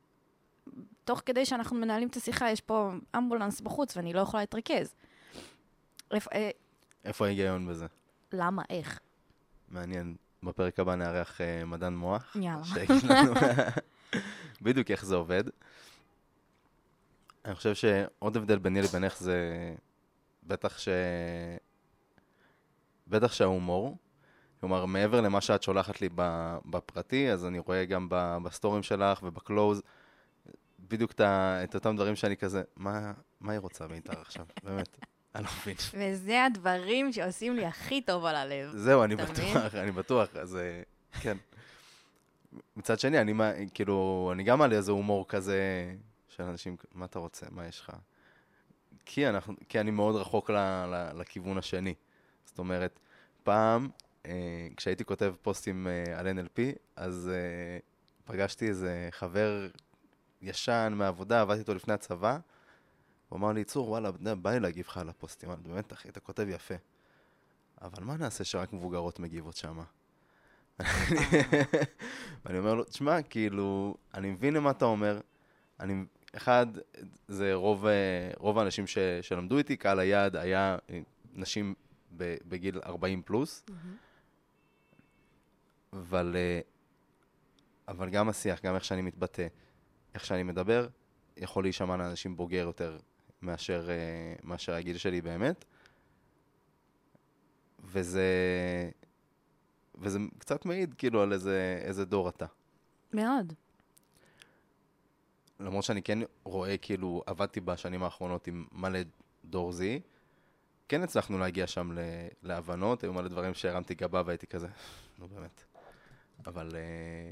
[1.05, 4.95] תוך כדי שאנחנו מנהלים את השיחה, יש פה אמבולנס בחוץ ואני לא יכולה להתרכז.
[6.15, 6.29] איפ-
[7.05, 7.87] איפה ההיגיון בזה?
[8.33, 8.63] למה?
[8.71, 9.01] איך?
[9.69, 10.17] מעניין.
[10.43, 12.37] בפרק הבא נארח מדען מוח.
[12.41, 12.65] יאללה.
[14.63, 15.45] בדיוק איך זה עובד.
[17.47, 19.39] אני חושב שעוד הבדל ביני לבינך זה
[20.43, 20.89] בטח ש...
[23.07, 23.97] בטח שההומור,
[24.61, 26.09] כלומר, מעבר למה שאת שולחת לי
[26.65, 28.09] בפרטי, אז אני רואה גם
[28.45, 29.83] בסטורים שלך ובקלוז,
[30.81, 31.21] בדיוק את,
[31.65, 34.47] את אותם דברים שאני כזה, מה, מה היא רוצה מאיתר עכשיו?
[34.65, 34.99] באמת,
[35.35, 35.77] אני לא מבין.
[35.95, 38.73] וזה הדברים שעושים לי הכי טוב על הלב.
[38.77, 40.83] זהו, אני בטוח, אני בטוח, אז אה,
[41.21, 41.37] כן.
[42.77, 43.35] מצד שני, אני
[43.75, 45.61] כאילו, אני גם מעלה איזה הומור כזה
[46.37, 47.93] של אנשים, מה אתה רוצה, מה יש לך?
[49.05, 51.95] כי, אנחנו, כי אני מאוד רחוק ל, ל, לכיוון השני.
[52.45, 53.01] זאת אומרת,
[53.43, 53.89] פעם,
[54.27, 56.61] אה, כשהייתי כותב פוסטים אה, על NLP,
[56.97, 57.79] אז אה,
[58.25, 59.69] פגשתי איזה חבר
[60.43, 62.39] ישן מהעבודה, עבדתי איתו לפני הצבא,
[63.29, 66.47] הוא אמר לי, צור, וואלה, בא לי להגיב לך על הפוסטים, באמת, אחי, אתה כותב
[66.49, 66.75] יפה.
[67.83, 69.85] אבל מה נעשה שרק מבוגרות מגיבות שמה?
[72.45, 75.21] ואני אומר לו, תשמע, כאילו, אני מבין למה אתה אומר.
[75.81, 76.05] אני,
[76.37, 76.67] אחד,
[77.29, 77.87] זה רוב,
[78.37, 80.77] רוב האנשים ש, שלמדו איתי, קהל היעד היה
[81.35, 81.75] נשים
[82.49, 83.65] בגיל 40 פלוס.
[85.93, 86.37] אבל,
[87.89, 89.47] אבל גם השיח, גם איך שאני מתבטא,
[90.15, 90.89] איך שאני מדבר,
[91.37, 92.99] יכול להישמע לאנשים בוגר יותר
[93.43, 93.89] מאשר,
[94.43, 95.65] מאשר הגיל שלי באמת.
[97.85, 98.31] וזה,
[99.95, 102.47] וזה קצת מעיד כאילו על איזה, איזה דור אתה.
[103.13, 103.53] מאוד.
[105.61, 108.99] למרות שאני כן רואה, כאילו, עבדתי בשנים האחרונות עם מלא
[109.45, 109.83] דור Z,
[110.89, 111.97] כן הצלחנו להגיע שם
[112.43, 114.69] להבנות, היו מלא דברים שהרמתי גבה והייתי כזה,
[115.19, 115.65] נו באמת.
[116.47, 117.31] אבל, אה,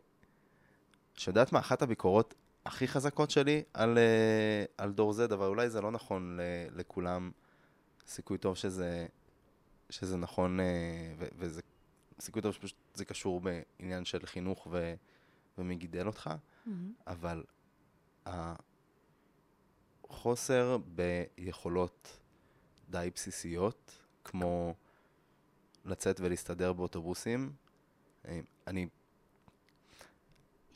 [1.15, 2.35] את יודעת מה, אחת הביקורות
[2.67, 6.39] הכי חזקות שלי על, אה, על דור Z, אבל אולי זה לא נכון
[6.77, 7.31] לכולם,
[8.07, 9.07] סיכוי טוב שזה,
[9.91, 10.67] שזה נכון, אה,
[11.19, 11.63] ו, וזה
[12.21, 14.95] סיכוי טוב שפשוט זה קשור בעניין של חינוך ו,
[15.59, 16.71] ומי גידל אותך, mm-hmm.
[17.07, 17.45] אבל
[20.11, 22.21] החוסר ביכולות
[22.89, 23.93] די בסיסיות,
[24.25, 24.75] כמו
[25.85, 27.53] לצאת ולהסתדר באוטובוסים.
[28.29, 28.89] אה, אני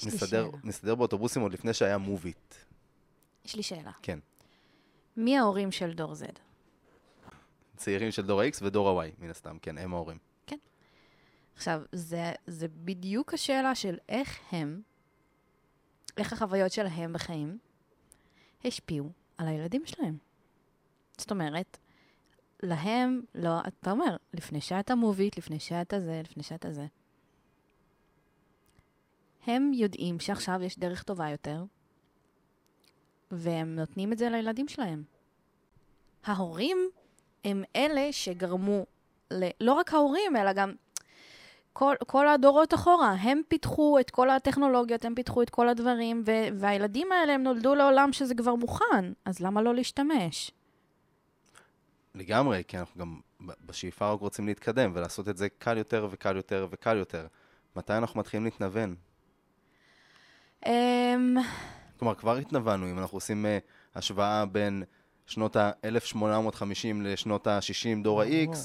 [0.06, 2.54] מסתדר, מסתדר באוטובוסים עוד לפני שהיה מוביט.
[3.44, 3.92] יש לי שאלה.
[4.02, 4.18] כן.
[5.16, 6.38] מי ההורים של דור Z?
[7.76, 10.18] צעירים של דור ה-X ודור ה-Y, מן הסתם, כן, הם ההורים.
[10.46, 10.56] כן.
[11.56, 14.82] עכשיו, זה, זה בדיוק השאלה של איך הם,
[16.18, 17.58] איך החוויות שלהם בחיים,
[18.64, 20.18] השפיעו על הילדים שלהם.
[21.18, 21.78] זאת אומרת,
[22.62, 26.86] להם, לא, אתה אומר, לפני שאתה מוביט, לפני שאתה זה, לפני שאתה זה.
[29.46, 31.64] הם יודעים שעכשיו יש דרך טובה יותר,
[33.30, 35.02] והם נותנים את זה לילדים שלהם.
[36.24, 36.78] ההורים
[37.44, 38.86] הם אלה שגרמו,
[39.30, 39.48] ל...
[39.60, 40.74] לא רק ההורים, אלא גם
[41.72, 43.12] כל, כל הדורות אחורה.
[43.12, 46.30] הם פיתחו את כל הטכנולוגיות, הם פיתחו את כל הדברים, ו...
[46.58, 50.50] והילדים האלה, הם נולדו לעולם שזה כבר מוכן, אז למה לא להשתמש?
[52.14, 53.20] לגמרי, כי אנחנו גם
[53.66, 57.26] בשאיפה רק רוצים להתקדם ולעשות את זה קל יותר וקל יותר וקל יותר.
[57.76, 58.94] מתי אנחנו מתחילים להתנוון?
[60.66, 61.36] אמ,
[61.98, 64.82] כלומר, כבר התנוונו, אם אנחנו עושים uh, השוואה בין
[65.26, 68.56] שנות ה-1850 לשנות ה-60, דור ה-X,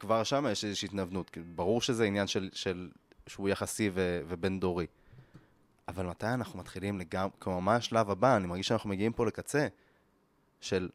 [0.00, 1.38] כבר שם יש איזושהי התנוונות.
[1.54, 2.90] ברור שזה עניין של, של
[3.26, 4.86] שהוא יחסי ו- ובין-דורי.
[5.88, 8.36] אבל מתי אנחנו מתחילים לגמרי, כלומר, מה השלב הבא?
[8.36, 9.66] אני מרגיש שאנחנו מגיעים פה לקצה
[10.60, 10.88] של...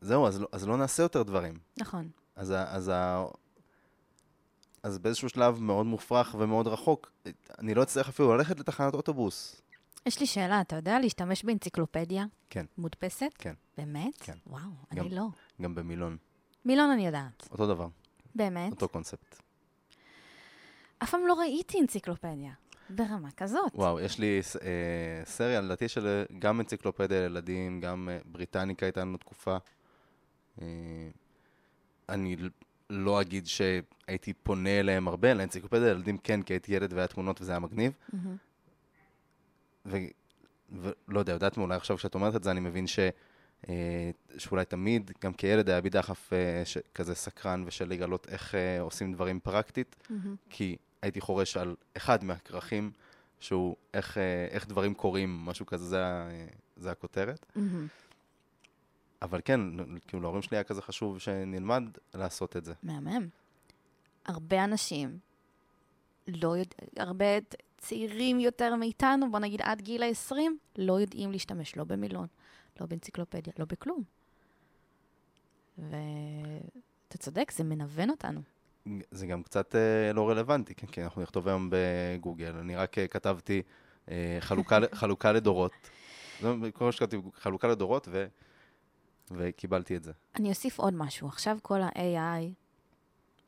[0.00, 1.58] זהו, אז לא, אז לא נעשה יותר דברים.
[1.78, 2.08] נכון.
[2.36, 2.92] אז, אז,
[4.82, 7.12] אז באיזשהו שלב מאוד מופרך ומאוד רחוק,
[7.58, 9.62] אני לא אצטרך אפילו ללכת לתחנת אוטובוס.
[10.06, 12.24] יש לי שאלה, אתה יודע להשתמש באנציקלופדיה?
[12.50, 12.66] כן.
[12.78, 13.30] מודפסת?
[13.38, 13.54] כן.
[13.78, 14.14] באמת?
[14.20, 14.36] כן.
[14.46, 14.60] וואו,
[14.94, 15.26] גם, אני לא.
[15.62, 16.16] גם במילון.
[16.66, 17.48] מילון אני יודעת.
[17.50, 17.88] אותו דבר.
[18.34, 18.72] באמת?
[18.72, 19.42] אותו קונספט.
[20.98, 22.52] אף פעם לא ראיתי אנציקלופדיה.
[22.90, 23.72] ברמה כזאת.
[23.74, 29.16] וואו, יש לי אה, סריה, לדעתי, של גם אנציקלופדיה לילדים, גם אה, בריטניקה הייתה לנו
[29.16, 29.56] תקופה.
[30.62, 30.66] אה,
[32.08, 32.36] אני
[32.90, 37.52] לא אגיד שהייתי פונה אליהם הרבה, לאנציקלופדיה לילדים כן, כי הייתי ילד והיה תמונות וזה
[37.52, 37.92] היה מגניב.
[39.86, 42.98] ולא יודע, יודעת מה, אולי עכשיו כשאת אומרת את זה, אני מבין ש...
[43.68, 46.62] אה, שאולי תמיד, גם כילד היה בי דחף אה,
[46.94, 49.96] כזה סקרן ושל לגלות איך עושים דברים פרקטית,
[50.50, 52.90] כי הייתי חורש על אחד מהכרכים,
[53.40, 54.18] שהוא איך,
[54.50, 56.04] איך דברים קורים, משהו כזה, זה,
[56.76, 57.46] זה הכותרת.
[59.22, 59.60] אבל כן,
[60.06, 61.82] כאילו להורים שלי היה כזה חשוב שנלמד
[62.14, 62.74] לעשות את זה.
[62.82, 63.28] מהמם.
[64.26, 65.18] הרבה אנשים,
[66.28, 67.24] לא יודע, הרבה
[67.78, 70.34] צעירים יותר מאיתנו, בוא נגיד עד גיל ה-20,
[70.78, 72.26] לא יודעים להשתמש לא במילון,
[72.80, 74.02] לא באנציקלופדיה, לא בכלום.
[75.78, 78.40] ואתה צודק, זה מנוון אותנו.
[79.10, 82.54] זה גם קצת אה, לא רלוונטי, כן, כי אנחנו נכתוב היום בגוגל.
[82.60, 83.62] אני רק אה, כתבתי
[84.10, 85.72] אה, חלוקה, חלוקה לדורות.
[86.40, 88.26] זה כל מה שכתבתי, חלוקה לדורות, ו...
[89.30, 90.12] וקיבלתי את זה.
[90.36, 91.28] אני אוסיף עוד משהו.
[91.28, 92.52] עכשיו כל ה-AI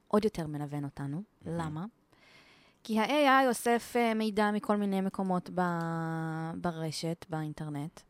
[0.08, 1.22] עוד יותר מנוון אותנו.
[1.46, 1.84] למה?
[2.84, 8.00] כי ה-AI אוסף אה, מידע מכל מיני מקומות ב- ברשת, באינטרנט,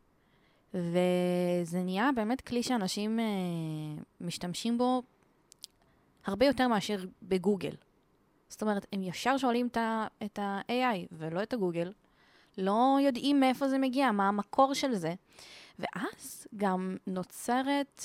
[0.74, 3.24] וזה נהיה באמת כלי שאנשים אה,
[4.20, 5.02] משתמשים בו
[6.24, 7.74] הרבה יותר מאשר בגוגל.
[8.48, 9.68] זאת אומרת, הם ישר שואלים
[10.24, 11.92] את ה-AI ולא את הגוגל,
[12.58, 15.14] לא יודעים מאיפה זה מגיע, מה המקור של זה,
[15.78, 18.02] ואז גם נוצרת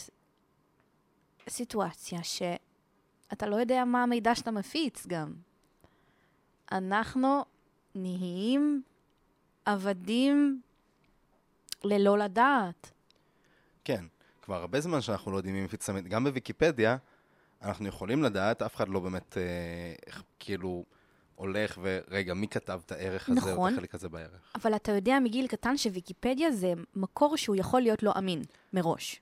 [1.49, 5.34] סיטואציה שאתה לא יודע מה המידע שאתה מפיץ גם.
[6.73, 7.45] אנחנו
[7.95, 8.81] נהיים
[9.65, 10.62] עבדים
[11.83, 12.91] ללא לדעת.
[13.83, 14.05] כן,
[14.41, 16.09] כבר הרבה זמן שאנחנו לא יודעים מפיץ את המידע.
[16.09, 16.97] גם בוויקיפדיה,
[17.62, 20.83] אנחנו יכולים לדעת, אף אחד לא באמת, אה, כאילו,
[21.36, 23.73] הולך ורגע, מי כתב את הערך הזה, או נכון.
[23.73, 24.51] את החלק הזה בערך.
[24.55, 28.41] אבל אתה יודע מגיל קטן שוויקיפדיה זה מקור שהוא יכול להיות לא אמין,
[28.73, 29.21] מראש.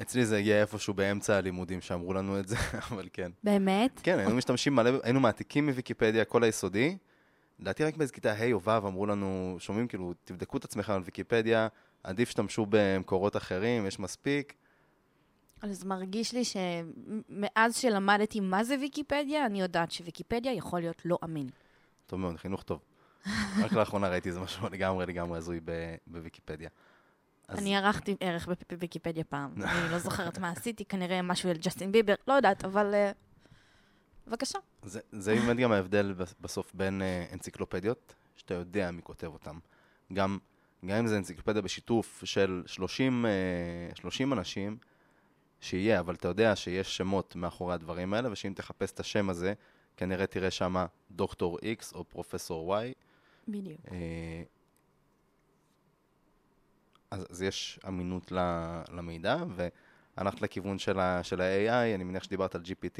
[0.00, 2.56] אצלי זה הגיע איפשהו באמצע הלימודים שאמרו לנו את זה,
[2.90, 3.30] אבל כן.
[3.44, 4.00] באמת?
[4.02, 6.96] כן, היינו משתמשים מלא, היינו מעתיקים מוויקיפדיה, כל היסודי.
[7.58, 11.02] לדעתי רק באיזה כיתה ה' או ו' אמרו לנו, שומעים כאילו, תבדקו את עצמכם על
[11.04, 11.68] ויקיפדיה,
[12.04, 14.54] עדיף שתמשו במקורות אחרים, יש מספיק.
[15.62, 21.46] אז מרגיש לי שמאז שלמדתי מה זה ויקיפדיה, אני יודעת שוויקיפדיה יכול להיות לא אמין.
[22.06, 22.80] טוב מאוד, חינוך טוב.
[23.64, 26.68] רק לאחרונה ראיתי איזה משהו לגמרי לגמרי הזוי ב- בוויקיפדיה.
[27.58, 29.50] אני ערכתי ערך בוויקיפדיה פעם.
[29.62, 32.94] אני לא זוכרת מה עשיתי, כנראה משהו על ג'סטין ביבר, לא יודעת, אבל...
[32.94, 33.12] אה,
[34.26, 34.58] בבקשה.
[34.82, 35.00] זה,
[35.34, 39.58] באמת גם ההבדל בס- בסוף בין אה, אנציקלופדיות, שאתה יודע מי כותב אותם.
[40.12, 40.38] גם,
[40.84, 43.30] אם זה אנציקלופדיה בשיתוף של 30, אה,
[43.94, 44.76] 30 אנשים,
[45.60, 49.52] שיהיה, אבל אתה יודע שיש שמות מאחורי הדברים האלה, ושאם תחפש את השם הזה,
[49.96, 52.82] כנראה תראה שם דוקטור X או פרופסור Y.
[53.48, 53.80] בדיוק.
[57.10, 58.32] אז, אז יש אמינות
[58.92, 59.36] למידע,
[60.16, 62.98] והלכת לכיוון של, ה, של ה-AI, אני מניח שדיברת על GPT,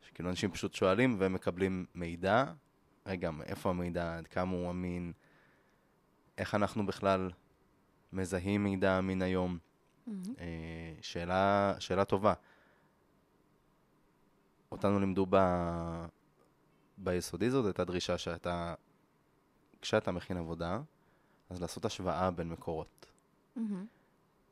[0.00, 2.44] שכאילו אנשים פשוט שואלים והם מקבלים מידע.
[3.06, 5.12] רגע, מאיפה המידע, עד כמה הוא אמין,
[6.38, 7.30] איך אנחנו בכלל
[8.12, 9.58] מזהים מידע אמין היום.
[10.06, 10.22] מהמם.
[10.40, 12.34] אה, שאלה, שאלה טובה.
[14.72, 15.36] אותנו לימדו ב...
[16.98, 18.74] ביסודי זאת הייתה דרישה שאתה,
[19.82, 20.80] כשאתה מכין עבודה,
[21.50, 23.09] אז לעשות השוואה בין מקורות.
[23.56, 23.86] מהמם.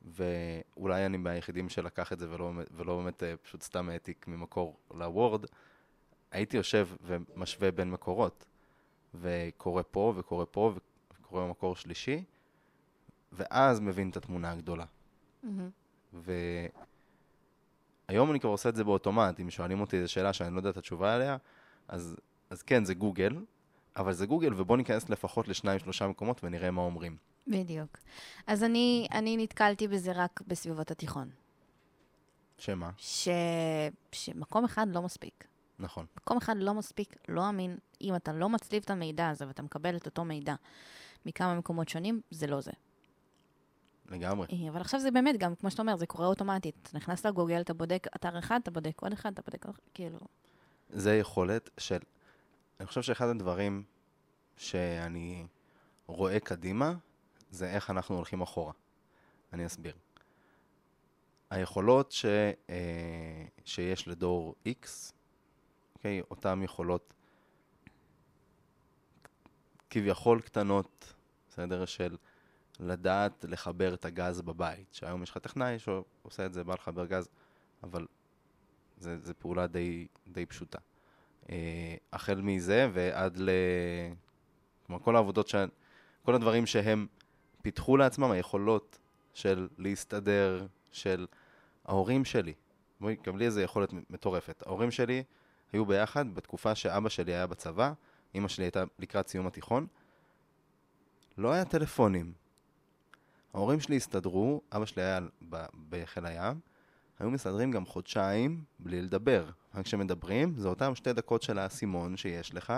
[0.05, 5.45] ואולי אני מהיחידים שלקח את זה ולא, ולא באמת אה, פשוט סתם העתיק ממקור לוורד,
[6.31, 8.45] הייתי יושב ומשווה בין מקורות,
[9.15, 10.73] וקורא פה וקורא פה
[11.19, 12.23] וקורא במקור שלישי,
[13.31, 14.85] ואז מבין את התמונה הגדולה.
[15.43, 15.69] מהמם.
[18.09, 20.69] והיום אני כבר עושה את זה באוטומט, אם שואלים אותי איזו שאלה שאני לא יודע
[20.69, 21.37] את התשובה עליה,
[21.87, 22.15] אז,
[22.49, 23.45] אז כן, זה גוגל,
[23.95, 27.17] אבל זה גוגל, ובואו ניכנס לפחות לשניים, שלושה מקומות ונראה מה אומרים.
[27.49, 27.97] בדיוק.
[28.47, 31.29] אז אני, אני נתקלתי בזה רק בסביבות התיכון.
[32.57, 32.89] שמה?
[32.97, 33.27] ש...
[34.11, 35.47] שמקום אחד לא מספיק.
[35.79, 36.05] נכון.
[36.17, 37.77] מקום אחד לא מספיק, לא אמין.
[38.01, 40.55] אם אתה לא מצליב את המידע הזה ואתה מקבל את אותו מידע
[41.25, 42.71] מכמה מקומות שונים, זה לא זה.
[44.09, 44.47] לגמרי.
[44.51, 46.75] אה, אבל עכשיו זה באמת גם, כמו שאתה אומר, זה קורה אוטומטית.
[46.81, 49.83] אתה נכנס לגוגל, אתה בודק אתר אחד, אתה בודק עוד אחד, אתה בודק עוד אחד,
[49.93, 50.19] כאילו...
[50.89, 51.99] זה יכולת של...
[52.79, 53.83] אני חושב שאחד הדברים
[54.57, 55.47] שאני
[56.07, 56.93] רואה קדימה,
[57.49, 58.73] זה איך אנחנו הולכים אחורה.
[59.53, 59.93] אני אסביר.
[61.49, 62.25] היכולות ש,
[62.69, 64.87] אה, שיש לדור X,
[65.95, 67.13] אוקיי, אותן יכולות
[69.89, 71.13] כביכול קטנות,
[71.49, 71.85] בסדר?
[71.85, 72.17] של
[72.79, 74.93] לדעת לחבר את הגז בבית.
[74.93, 77.29] שהיום יש לך טכנאי שעושה את זה, בא לחבר גז,
[77.83, 78.07] אבל
[78.97, 80.79] זה פעולה די, די פשוטה.
[81.49, 83.49] אה, החל מזה ועד ל...
[84.85, 85.55] כלומר, כל העבודות, ש...
[86.23, 87.07] כל הדברים שהם
[87.61, 88.99] פיתחו לעצמם, היכולות
[89.33, 91.27] של להסתדר, של
[91.85, 92.53] ההורים שלי.
[93.01, 94.63] בואי, קבלי איזה יכולת מטורפת.
[94.65, 95.23] ההורים שלי
[95.73, 97.93] היו ביחד בתקופה שאבא שלי היה בצבא,
[98.35, 99.87] אמא שלי הייתה לקראת סיום התיכון.
[101.37, 102.33] לא היה טלפונים.
[103.53, 105.19] ההורים שלי הסתדרו, אבא שלי היה
[105.89, 106.59] בחיל הים,
[107.19, 109.49] היו מסתדרים גם חודשיים בלי לדבר.
[109.75, 112.73] רק כשמדברים, זה אותם שתי דקות של האסימון שיש לך.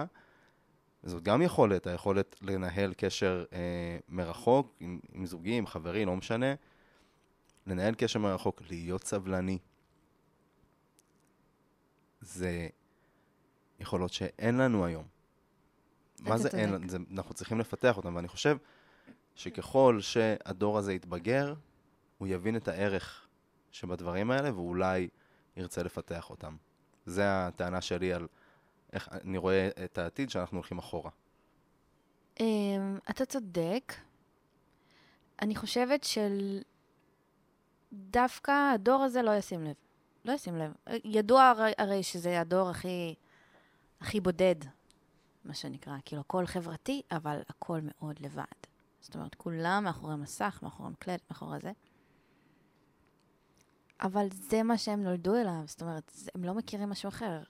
[1.04, 6.54] זאת גם יכולת, היכולת לנהל קשר אה, מרחוק, עם, עם זוגי, עם חברי, לא משנה.
[7.68, 9.58] לנהל קשר מרחוק, להיות סבלני.
[12.22, 12.68] זה
[13.80, 15.04] יכולות שאין לנו היום.
[16.20, 16.74] מה זה אין.
[16.74, 16.90] לנו?
[16.90, 18.58] זה, אנחנו צריכים לפתח אותן, ואני חושב
[19.36, 21.54] שככל שהדור הזה יתבגר,
[22.18, 23.28] הוא יבין את הערך
[23.72, 25.08] שבדברים האלה, ואולי
[25.58, 26.56] ירצה לפתח אותם.
[27.06, 28.28] זה הטענה שלי על
[28.94, 31.12] איך אני רואה את העתיד שאנחנו הולכים אחורה.
[32.40, 33.94] אמ, אתה צודק.
[35.42, 36.62] אני חושבת של...
[37.94, 39.74] דווקא הדור הזה לא ישים לב.
[40.26, 40.74] לא ישים לב.
[41.04, 43.16] ידוע הרי, הרי שזה הדור הכי,
[44.02, 44.56] הכי בודד,
[45.46, 45.98] מה שנקרא.
[46.06, 48.44] כאילו, הכל חברתי, אבל הכל מאוד לבד.
[49.02, 51.72] זאת אומרת, כולם מאחורי מסך, מאחורי מקלט, מאחורי זה.
[54.02, 57.44] אבל זה מה שהם נולדו אליו, זאת אומרת, הם לא מכירים משהו אחר.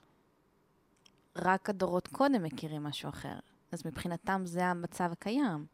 [1.36, 3.38] רק הדורות קודם מכירים משהו אחר.
[3.72, 5.66] אז מבחינתם זה המצב הקיים.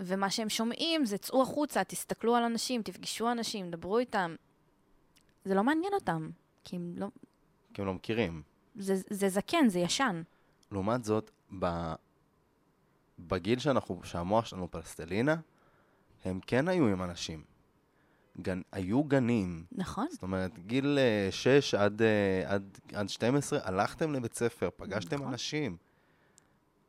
[0.00, 4.34] ומה שהם שומעים זה צאו החוצה, תסתכלו על אנשים, תפגשו אנשים, דברו איתם.
[5.44, 6.30] זה לא מעניין אותם,
[6.64, 7.06] כי הם לא...
[7.74, 8.42] כי הם לא מכירים.
[8.74, 10.22] זה, זה זקן, זה ישן.
[10.72, 11.92] לעומת זאת, ב...
[13.18, 15.36] בגיל שאנחנו, שהמוח שלנו פלסטלינה,
[16.24, 17.44] הם כן היו עם אנשים.
[18.40, 18.60] גן...
[18.72, 19.64] היו גנים.
[19.72, 20.06] נכון?
[20.10, 25.28] זאת אומרת, גיל אה, 6 עד, אה, עד, עד 12, הלכתם לבית ספר, פגשתם נכון.
[25.28, 25.76] אנשים.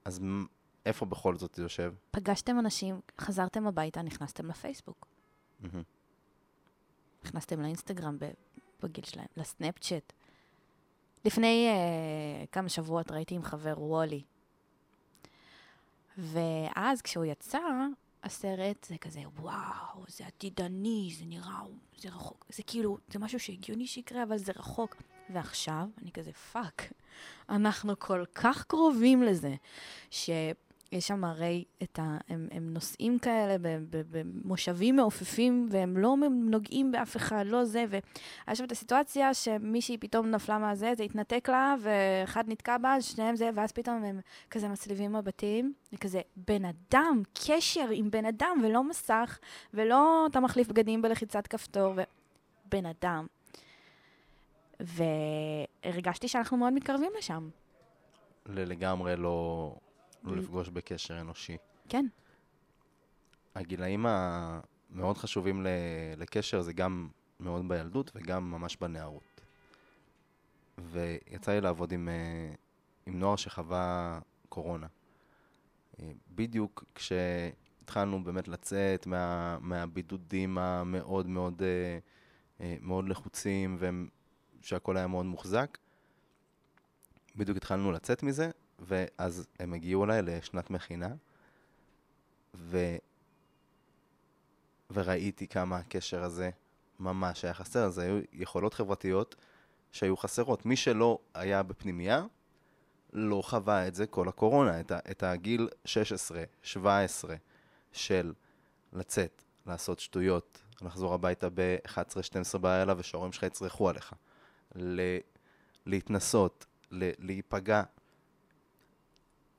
[0.05, 0.21] אז
[0.85, 1.93] איפה בכל זאת יושב?
[2.11, 5.07] פגשתם אנשים, חזרתם הביתה, נכנסתם לפייסבוק.
[5.59, 5.83] מהמם.
[7.25, 8.17] נכנסתם לאינסטגרם
[8.83, 10.13] בגיל שלהם, לסנאפצ'אט.
[11.25, 14.23] לפני uh, כמה שבועות ראיתי עם חבר WALL-E.
[16.17, 17.59] ואז כשהוא יצא,
[18.25, 21.59] הסרט זה כזה, וואו, זה עתידני, זה נראה,
[21.97, 22.45] זה רחוק.
[22.49, 24.95] זה כאילו, זה משהו שהגיוני שיקרה, אבל זה רחוק.
[25.29, 26.93] ועכשיו, אני כזה, fuck,
[27.49, 29.55] אנחנו כל כך קרובים לזה,
[30.89, 32.17] שיש שם הרי את ה...
[32.29, 33.55] הם, הם נוסעים כאלה
[33.91, 40.27] במושבים מעופפים, והם לא נוגעים באף אחד, לא זה, והיה שם את הסיטואציה שמישהי פתאום
[40.27, 44.19] נפלה מהזה, זה התנתק לה, ואחד נתקע בה, שניהם זה, ואז פתאום הם
[44.49, 49.39] כזה מצליבים מבטים, וכזה, בן אדם, קשר עם בן אדם, ולא מסך,
[49.73, 51.93] ולא אתה מחליף בגדים בלחיצת כפתור,
[52.67, 53.27] ובן אדם.
[54.79, 57.49] והרגשתי שאנחנו מאוד מתקרבים לשם.
[58.45, 59.75] לגמרי לא,
[60.25, 61.57] לא לפגוש בקשר אנושי.
[61.89, 62.05] כן.
[63.55, 65.67] הגילאים המאוד חשובים ל-
[66.17, 67.09] לקשר זה גם
[67.39, 69.41] מאוד בילדות וגם ממש בנערות.
[70.77, 72.53] ויצא לי לעבוד עם, אה,
[73.05, 74.87] עם נוער שחווה קורונה.
[75.99, 81.61] אה, בדיוק כשהתחלנו באמת לצאת מה, מהבידודים המאוד מאוד,
[82.59, 83.77] אה, מאוד לחוצים
[84.61, 85.77] ושהכול היה מאוד מוחזק,
[87.35, 91.09] בדיוק התחלנו לצאת מזה, ואז הם הגיעו אליי לשנת מכינה,
[92.55, 92.95] ו...
[94.91, 96.49] וראיתי כמה הקשר הזה
[96.99, 97.89] ממש היה חסר.
[97.89, 99.35] זה היו יכולות חברתיות
[99.91, 100.65] שהיו חסרות.
[100.65, 102.25] מי שלא היה בפנימייה,
[103.13, 104.79] לא חווה את זה כל הקורונה.
[104.79, 107.35] את, ה, את הגיל 16, 17
[107.91, 108.33] של
[108.93, 114.13] לצאת, לעשות שטויות, לחזור הביתה ב-11-12 בלילה ושההורים שלך יצרכו עליך.
[114.75, 115.17] ל-
[115.85, 117.83] להתנסות, ל- להיפגע.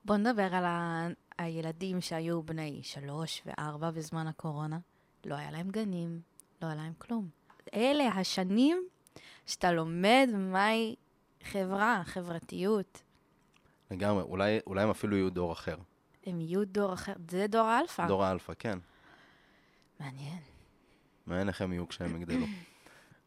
[0.07, 1.07] בוא נדבר על ה...
[1.37, 4.79] הילדים שהיו בני שלוש וארבע בזמן הקורונה.
[5.25, 6.21] לא היה להם גנים,
[6.61, 7.29] לא היה להם כלום.
[7.73, 8.83] אלה השנים
[9.45, 10.95] שאתה לומד מהי
[11.43, 13.03] חברה, חברתיות.
[13.91, 15.77] לגמרי, אולי, אולי הם אפילו יהיו דור אחר.
[16.25, 18.07] הם יהיו דור אחר, זה דור האלפא.
[18.07, 18.79] דור האלפא, כן.
[19.99, 20.39] מעניין.
[21.25, 22.45] מעניין איך הם יהיו כשהם יגדלו.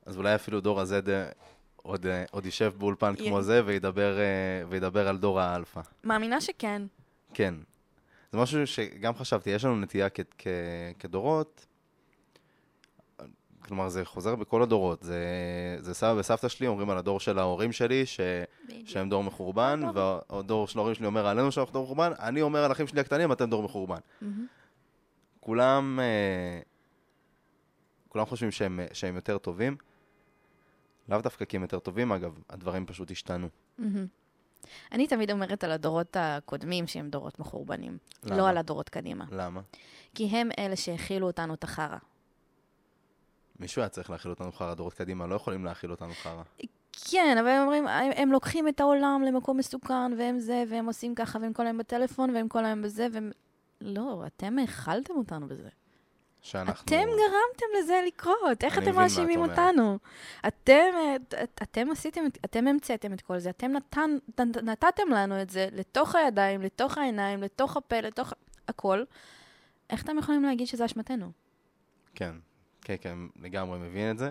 [0.07, 1.31] אז אולי אפילו דור ה-Z אה,
[1.83, 3.43] עוד, אה, עוד יישב באולפן כמו יהיה.
[3.43, 4.25] זה וידבר, אה,
[4.69, 5.81] וידבר על דור האלפא.
[6.05, 6.83] מאמינה שכן.
[7.35, 7.55] כן.
[8.33, 10.47] זה משהו שגם חשבתי, יש לנו נטייה כ- כ-
[10.99, 11.67] כדורות,
[13.65, 15.19] כלומר זה חוזר בכל הדורות, זה,
[15.79, 18.21] זה סבא וסבתא שלי אומרים על הדור של ההורים שלי ש,
[18.85, 22.73] שהם דור מחורבן, והדור של ההורים שלי אומר עלינו שאנחנו דור מחורבן, אני אומר על
[22.73, 23.99] אחים שלי הקטנים, אתם דור מחורבן.
[24.21, 24.47] מהמם.
[25.41, 26.61] כולם, אה,
[28.09, 29.77] כולם חושבים שהם, שהם יותר טובים.
[31.11, 33.49] לאו דווקא כי הם יותר טובים, אגב, הדברים פשוט השתנו.
[34.93, 37.99] אני תמיד אומרת על הדורות הקודמים שהם דורות מחורבנים.
[38.25, 38.37] למה?
[38.37, 39.25] לא על הדורות קדימה.
[39.31, 39.61] למה?
[40.15, 41.97] כי הם אלה שהכילו אותנו את החרא.
[43.61, 46.43] מישהו היה צריך להאכיל אותנו חרא, דורות קדימה לא יכולים להאכיל אותנו חרא.
[47.11, 51.15] כן, אבל הם אומרים, הם, הם לוקחים את העולם למקום מסוכן, והם זה, והם עושים
[51.15, 53.31] ככה, והם כל היום בטלפון, והם כל היום בזה, והם...
[53.81, 55.69] לא, אתם האכלתם אותנו בזה.
[56.43, 56.85] שאנחנו...
[56.85, 59.41] אתם גרמתם לזה לקרות, איך אתם מאשימים.
[59.41, 59.99] אותנו?
[60.47, 60.75] אתם,
[61.17, 65.43] את- את- אתם עשיתם, את- אתם המצאתם את כל זה, אתם נתן, נת- נתתם לנו
[65.43, 68.33] את זה לתוך הידיים, לתוך העיניים, לתוך הפה, לתוך
[68.69, 69.05] הכל.
[69.91, 71.33] איך אתם יכולים להגיד שזה אשמתנו?
[72.15, 72.35] כן,
[72.81, 74.31] כן, כן, לגמרי מבין את זה.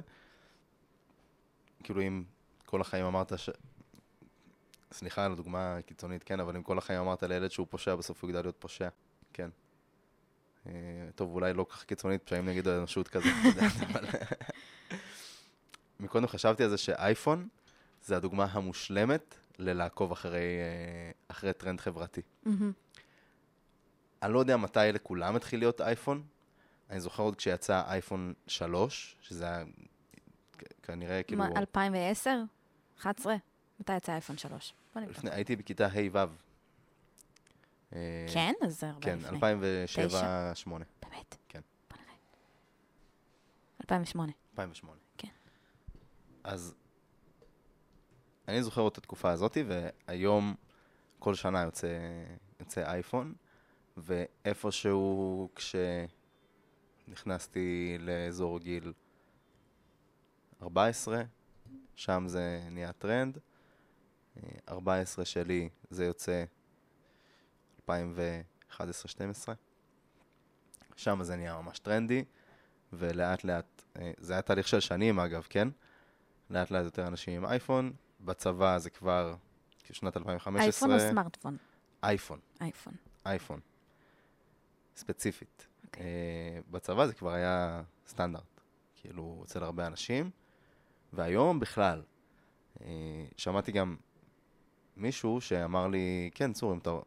[1.83, 2.23] כאילו אם
[2.65, 3.49] כל החיים אמרת ש...
[4.91, 8.29] סליחה על הדוגמה הקיצונית, כן, אבל אם כל החיים אמרת לילד שהוא פושע, בסוף הוא
[8.29, 8.87] יגדל להיות פושע.
[9.33, 9.49] כן.
[10.67, 10.71] אה,
[11.15, 13.29] טוב, אולי לא כל כך קיצונית, פשעים נגד האנושות כזה,
[13.91, 14.05] אבל...
[15.99, 17.47] מקודם חשבתי על זה שאייפון
[18.03, 22.21] זה הדוגמה המושלמת ללעקוב אחרי, אה, אחרי טרנד חברתי.
[24.23, 26.23] אני לא יודע מתי לכולם התחיל להיות אייפון,
[26.89, 29.63] אני זוכר עוד כשיצא אייפון 3, שזה היה
[30.83, 31.43] כנראה כאילו...
[31.43, 32.31] מה, 2010?
[32.99, 33.35] 11?
[33.79, 34.73] מתי יצא אייפון 3?
[34.93, 35.17] בוא נבדוק.
[35.17, 36.48] לפני, הייתי בכיתה ה'-ו'.
[37.95, 38.53] אה, כן?
[38.61, 39.39] אז זה הרבה כן, לפני.
[39.39, 40.69] 2007-2008.
[41.01, 41.37] באמת?
[41.49, 41.61] כן.
[41.89, 42.13] בוא נראה.
[43.81, 44.31] 2008.
[44.51, 44.99] 2008.
[45.17, 45.27] כן.
[46.43, 46.75] אז
[48.47, 50.55] אני זוכר את התקופה הזאת, והיום
[51.19, 51.87] כל שנה יוצא,
[52.59, 53.33] יוצא אייפון,
[53.97, 55.49] ואיפשהו
[57.07, 58.93] כשנכנסתי לאזור גיל
[60.61, 61.23] 14,
[61.95, 63.37] שם זה נהיה טרנד.
[64.37, 66.43] אה, 14 שלי זה יוצא
[67.89, 68.81] 2011-2012.
[70.95, 72.23] שם זה נהיה ממש טרנדי,
[72.93, 75.67] ולאט לאט, אה, זה היה תהליך של שנים אגב, כן?
[76.49, 79.35] לאט לאט יותר אנשים עם אייפון, בצבא זה כבר
[79.91, 80.65] שנת 2015.
[80.65, 81.57] אייפון או סמארטפון?
[82.03, 82.93] אייפון, אייפון.
[83.25, 83.59] אייפון.
[84.95, 85.67] ספציפית.
[85.85, 86.03] אוקיי.
[86.03, 88.61] אה, בצבא זה כבר היה סטנדרט,
[88.95, 90.29] כאילו, אצל הרבה אנשים,
[91.13, 92.01] והיום בכלל.
[92.81, 93.95] אה, שמעתי גם
[94.97, 96.99] מישהו שאמר לי, כן, צור, אם אתה,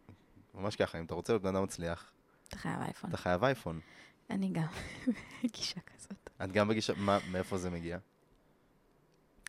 [0.55, 2.13] ממש ככה, אם אתה רוצה להיות בן אדם מצליח,
[2.49, 3.11] אתה חייב אייפון.
[3.11, 3.81] אתה חייב אייפון.
[4.31, 4.67] אני גם
[5.55, 6.31] גישה כזאת.
[6.45, 7.99] את גם בגישה, מה, מאיפה זה מגיע?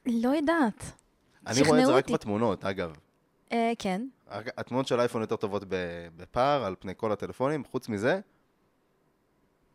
[0.05, 0.91] לא יודעת.
[1.47, 2.09] אני רואה את זה רק.
[2.09, 2.95] בתמונות, אגב.
[3.51, 4.07] אה, כן.
[4.29, 5.63] התמונות של אייפון יותר טובות
[6.15, 8.19] בפער על פני כל הטלפונים, חוץ מזה,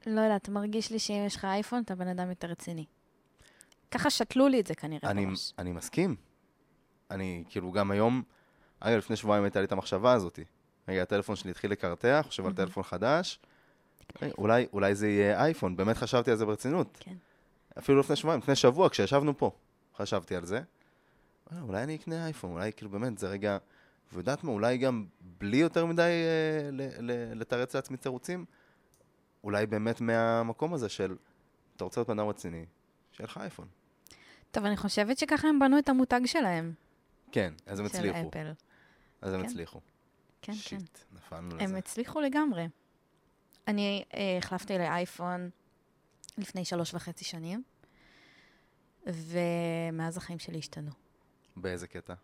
[0.07, 2.85] לא יודעת, מרגיש לי שאם יש לך אייפון, אתה בן אדם יותר רציני.
[3.91, 5.53] ככה שתלו לי את זה כנראה אני, בראש.
[5.59, 6.17] אני מסכים.
[7.11, 8.23] אני, כאילו, גם היום,
[8.81, 10.39] אגב, לפני שבועיים הייתה לי את המחשבה הזאת.
[10.89, 12.57] רגע, הטלפון שלי התחיל לקרטח, חושב על מהמם.
[12.57, 13.41] טלפון חדש,
[14.39, 16.97] אולי, אולי זה יהיה אייפון, באמת חשבתי על זה ברצינות.
[17.01, 17.15] כן.
[17.79, 19.51] אפילו לפני שבועיים, לפני שבוע, כשישבנו פה,
[19.97, 20.61] חשבתי על זה.
[21.53, 23.59] אה, אולי אני אקנה אייפון, אולי כאילו באמת זה רגע...
[24.13, 28.45] ויודעת מה, אולי גם בלי יותר מדי אה, ל- ל- לתרץ לעצמי תירוצים,
[29.45, 31.17] אולי באמת מהמקום הזה של,
[31.77, 32.65] אתה רוצה להיות בן אדם רציני,
[33.13, 33.67] שיהיה לך אייפון.
[34.51, 36.73] טוב, אני חושבת שככה הם בנו את המותג שלהם.
[37.33, 38.29] כן, אז הם הצליחו.
[38.29, 38.53] אפל.
[39.23, 39.47] אז הם כן.
[39.47, 39.81] הצליחו.
[40.43, 40.59] כן, כן.
[40.59, 41.79] שיט, נפלנו הם לזה.
[41.79, 42.67] הצליחו לגמרי.
[43.69, 45.51] אני אה, החלפתי לאייפון
[46.39, 47.63] לפני שלוש וחצי שנים,
[49.07, 50.91] ומאז החיים שלי השתנו.
[51.57, 52.15] באיזה קטע?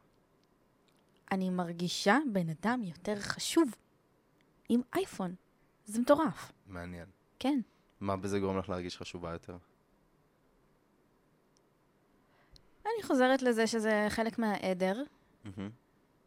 [1.33, 3.75] אני מרגישה בן אדם יותר חשוב
[4.69, 5.35] עם אייפון.
[5.87, 6.53] זה מטורף.
[6.67, 7.07] מעניין.
[7.39, 7.61] כן.
[8.01, 9.57] מה בזה גורם לך להרגיש חשובה יותר?
[12.87, 15.03] אני חוזרת לזה שזה חלק מהעדר,
[15.45, 15.71] מהמם.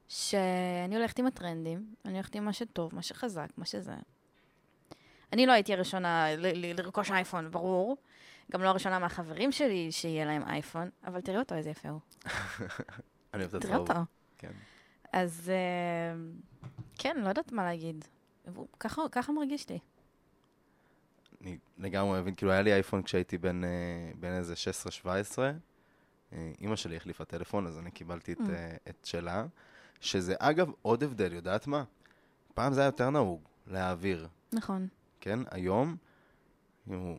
[0.08, 3.94] שאני הולכת עם הטרנדים, אני הולכת עם מה שטוב, מה שחזק, מה שזה.
[5.34, 7.98] אני לא הייתי הראשונה לרכוש אייפון, ברור.
[8.52, 12.00] גם לא הראשונה מהחברים שלי שיהיה להם אייפון, אבל תראי אותו, איזה יפה הוא.
[13.34, 13.76] אני אוהב את הצהוב.
[13.90, 14.00] אותו.
[14.38, 14.52] כן.
[15.14, 16.20] אז אה,
[16.98, 18.06] כן, לא יודעת מה להגיד.
[19.12, 19.80] ככה, מרגיש לי.
[21.42, 25.40] אני לגמרי מבין, כאילו היה לי אייפון כשהייתי בן, אה, איזה 16-17.
[26.34, 28.90] אה, אימא שלי החליפה טלפון, אז אני קיבלתי את, Mm.
[28.90, 29.46] את שלה.
[30.02, 31.84] שזה אגב עוד הבדל, יודעת מה?
[32.54, 34.88] פעם זה היה יותר נהוג להעביר, נכון.
[35.22, 35.40] כן?
[35.52, 35.96] היום,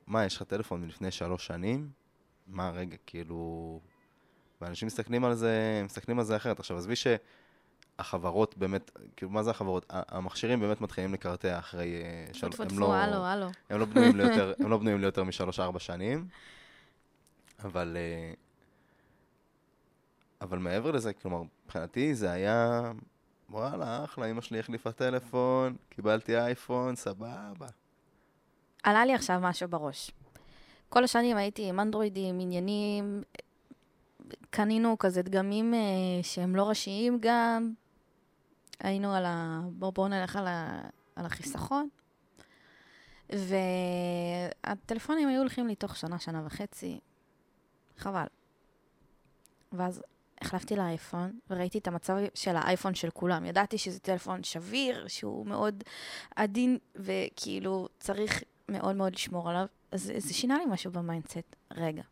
[0.07, 1.91] מה, יש לך טלפון מלפני שלוש שנים?
[2.47, 3.81] מה, רגע, כאילו...
[4.61, 6.59] ואנשים מסתכלים על זה, מסתכלים על זה אחרת.
[6.59, 9.87] עכשיו, עזבי שהחברות באמת, כאילו, מה זה החברות?
[9.91, 12.03] המכשירים באמת מתחילים לקרטע אחרי...
[12.03, 13.47] אה, של- הם לא- הלו, הלו.
[13.71, 16.29] הם לא בנויים ליותר, הם לא בנויים ליותר משלוש-ארבע שנים,
[17.65, 18.33] אבל, אה,
[20.41, 22.93] אבל מעבר לזה, כלומר, מבחינתי זה היה,
[23.51, 27.67] וואלה, אחלה, אמא שלי החליפה טלפון, קיבלתי אייפון, סבבה.
[28.83, 30.11] עלה לי עכשיו משהו בראש.
[30.89, 33.23] כל השנים הייתי עם אנדרואידים, עניינים,
[34.51, 35.79] קנינו כזה דגמים אה,
[36.23, 37.73] שהם לא ראשיים גם.
[38.81, 39.61] היינו על ה...
[39.73, 40.81] בואו בוא נלך על, ה...
[41.17, 41.89] על החיסכון.
[44.65, 47.01] והטלפונים היו הולכים לי תוך שנה, שנה וחצי.
[47.97, 48.27] חבל.
[49.73, 50.03] ואז
[50.41, 53.45] החלפתי לאייפון, וראיתי את המצב של האייפון של כולם.
[53.45, 55.85] ידעתי שזה טלפון שביר, שהוא מאוד
[56.37, 59.67] עדין, וכאילו צריך מאוד מאוד לשמור עליו.
[59.93, 61.57] אז זה שינה לי משהו ב mindset.
[61.71, 62.03] רגע,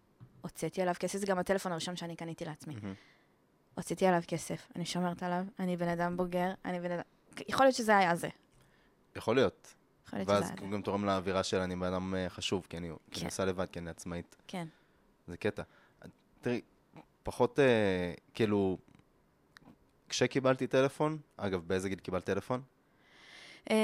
[0.43, 2.74] הוצאתי עליו כסף, זה גם הטלפון הראשון שאני קניתי לעצמי.
[2.74, 2.95] מהמם.
[3.74, 7.03] הוצאתי עליו כסף, אני שומרת עליו, אני בן אדם בוגר, אני בן אדם...
[7.49, 8.29] יכול להיות שזה היה זה.
[9.16, 9.74] יכול להיות.
[10.07, 10.77] יכול להיות ואז שזה היה הוא זה.
[10.77, 13.24] גם תורם לאווירה של אני בן אדם אה, חשוב, כי אני כן.
[13.24, 14.37] עושה לבד, כי אני עצמאית.
[14.47, 14.68] כן.
[15.27, 15.62] זה קטע.
[16.41, 16.61] תראי,
[17.27, 17.64] פחות, אה,
[18.35, 18.79] כאילו,
[20.09, 22.62] כשקיבלתי טלפון, אגב, באיזה גיל קיבלת טלפון?
[23.70, 23.74] אמ,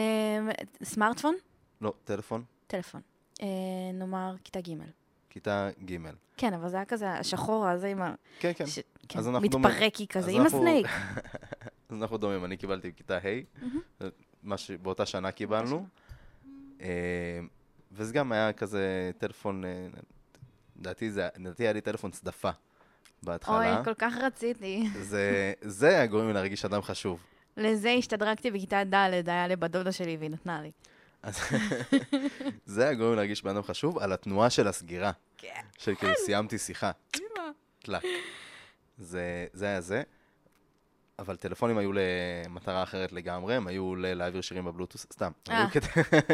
[0.82, 1.34] סמארטפון?
[1.80, 3.00] לא, טלפון, טלפון.
[3.42, 3.46] אה,
[3.94, 4.70] נאמר כיתה ג'.
[5.30, 5.96] כיתה ג'.
[6.36, 8.14] כן, אבל זה היה כזה השחור הזה עם ה...
[8.40, 8.66] כן, כן.
[8.66, 8.78] ש-
[9.08, 9.70] כן, אז אנחנו דומים.
[9.70, 10.86] מתפרקי כזה, אז עם אנחנו- הסנייק.
[11.90, 14.04] אז אנחנו דומים, אני קיבלתי בכיתה ה',
[14.42, 15.86] מה שבאותה שנה קיבלנו.
[16.80, 17.40] אה,
[17.92, 19.86] וזה גם היה כזה טלפון, אה,
[20.76, 21.10] לדעתי
[21.64, 22.50] היה לי טלפון צדפה
[23.22, 23.76] בהתחלה.
[23.76, 24.88] אוי, כל כך רציתי.
[25.02, 27.20] זה, זה היה גורם לי להרגיש אדם חשוב.
[27.56, 30.70] לזה השתדרגתי בכיתה ד', היה לבת דודה שלי והיא נתנה לי.
[31.22, 31.38] אז
[32.66, 35.12] זה היה גורם להרגיש בן אדם חשוב על התנועה של הסגירה.
[35.38, 35.62] כן.
[35.78, 36.90] של כאילו סיימתי שיחה.
[37.82, 38.02] טלק.
[38.98, 40.02] זה, זה היה זה.
[41.22, 45.30] אבל טלפונים היו למטרה אחרת לגמרי, הם היו להעביר שירים בבלוטוס, סתם.
[45.48, 45.70] הם היו אה.
[45.70, 45.86] כדי-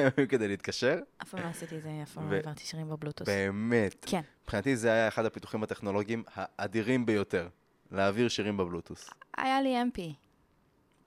[0.04, 0.98] הם היו כדי להתקשר.
[1.22, 3.28] אף פעם לא עשיתי את זה, אף פעם לא העברתי שירים בבלוטוס.
[3.28, 4.04] באמת.
[4.08, 4.20] כן.
[4.42, 7.48] מבחינתי זה היה אחד הפיתוחים הטכנולוגיים האדירים ביותר,
[7.90, 9.10] להעביר שירים בבלוטוס.
[9.36, 10.00] היה לי MP.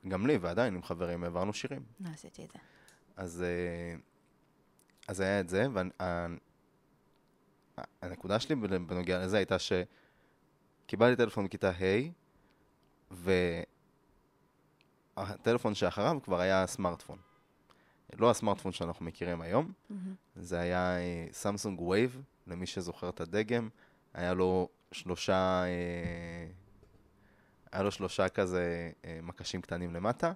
[0.08, 1.82] גם לי, ועדיין עם חברים העברנו שירים.
[2.00, 2.60] לא עשיתי את זה.
[3.18, 3.96] אז, אה,
[5.08, 5.66] אז היה את זה,
[8.04, 11.74] והנקודה שלי בנ- בנוגע לזה הייתה שקיבלתי טלפון בכיתה ה',
[15.28, 17.18] והטלפון שאחריו כבר היה סמארטפון.
[18.20, 19.72] לא הסמארטפון שאנחנו מכירים היום,
[20.36, 20.98] זה היה
[21.32, 23.70] סמסונג Wave, למי שזוכר את הדגם,
[24.14, 26.48] היה לו שלושה, אה,
[27.72, 30.34] היה לו שלושה כזה אה, מקשים קטנים למטה,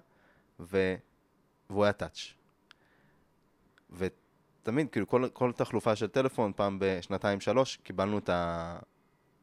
[0.60, 0.94] ו...
[1.70, 2.34] והוא היה touch.
[3.90, 8.78] ותמיד, כאילו, כל, כל תחלופה של טלפון, פעם בשנתיים, שלוש, קיבלנו את, ה...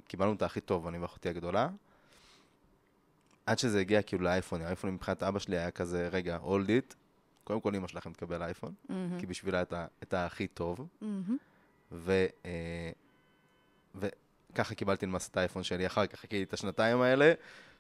[0.08, 1.70] קיבלנו את הכי טוב, אני ואחותי הגדולה.
[3.46, 4.66] עד שזה הגיע כאילו לאייפונים.
[4.66, 6.96] האייפונים מבחינת אבא שלי היה כזה, רגע, hold it.
[7.44, 9.20] קודם כל אמא שלכם תקבל אייפון, מהמם.
[9.20, 9.88] כי בשבילה את, ה...
[10.04, 10.88] את הכי טוב.
[11.02, 11.38] מהמם.
[11.92, 12.26] ו...
[12.46, 12.92] אה,
[13.96, 15.88] וככה קיבלתי למעשה את האייפון שלי.
[15.88, 17.34] אחר כך חיכיתי את השנתיים האלה,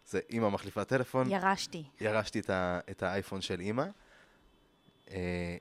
[0.06, 1.32] זה אימא מחליפה טלפון.
[1.32, 1.84] ירשתי.
[2.02, 3.86] ירשתי את, ה, את האייפון של אימא.
[5.12, 5.58] אה,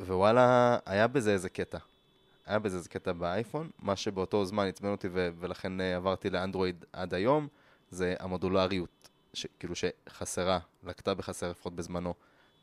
[0.00, 1.78] ווואלה, היה בזה איזה קטע.
[2.52, 6.84] היה בזה איזה קטע באייפון, מה שבאותו זמן עצבן אותי ו- ולכן אה, עברתי לאנדרואיד
[6.92, 7.48] עד היום,
[7.90, 12.14] זה המודולריות, ש- כאילו שחסרה, לקתה בחסר לפחות בזמנו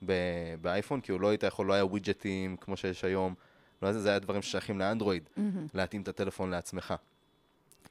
[0.06, 0.14] ב-
[0.62, 3.34] באייפון, כי הוא לא היית יכול, לא היה ווידג'טים כמו שיש היום,
[3.82, 5.68] לא היה זה, זה היה דברים ששייכים לאנדרואיד, מהמם.
[5.74, 6.94] להתאים את הטלפון לעצמך.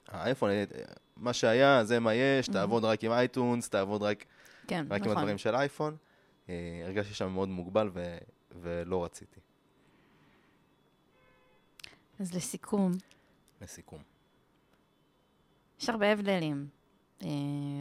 [0.08, 0.64] האייפון, אה,
[1.16, 4.24] מה שהיה, זה מה יש, תעבוד רק עם אייטונס, תעבוד רק,
[4.66, 5.18] כן, רק עם נכון.
[5.18, 5.96] הדברים של אייפון.
[6.48, 8.18] אה, הרגשתי שם מאוד מוגבל ו-
[8.62, 9.40] ולא רציתי,
[12.20, 12.92] אז לסיכום,
[13.60, 14.02] לסיכום.
[15.80, 16.68] יש הרבה הבדלים
[17.22, 17.28] אה,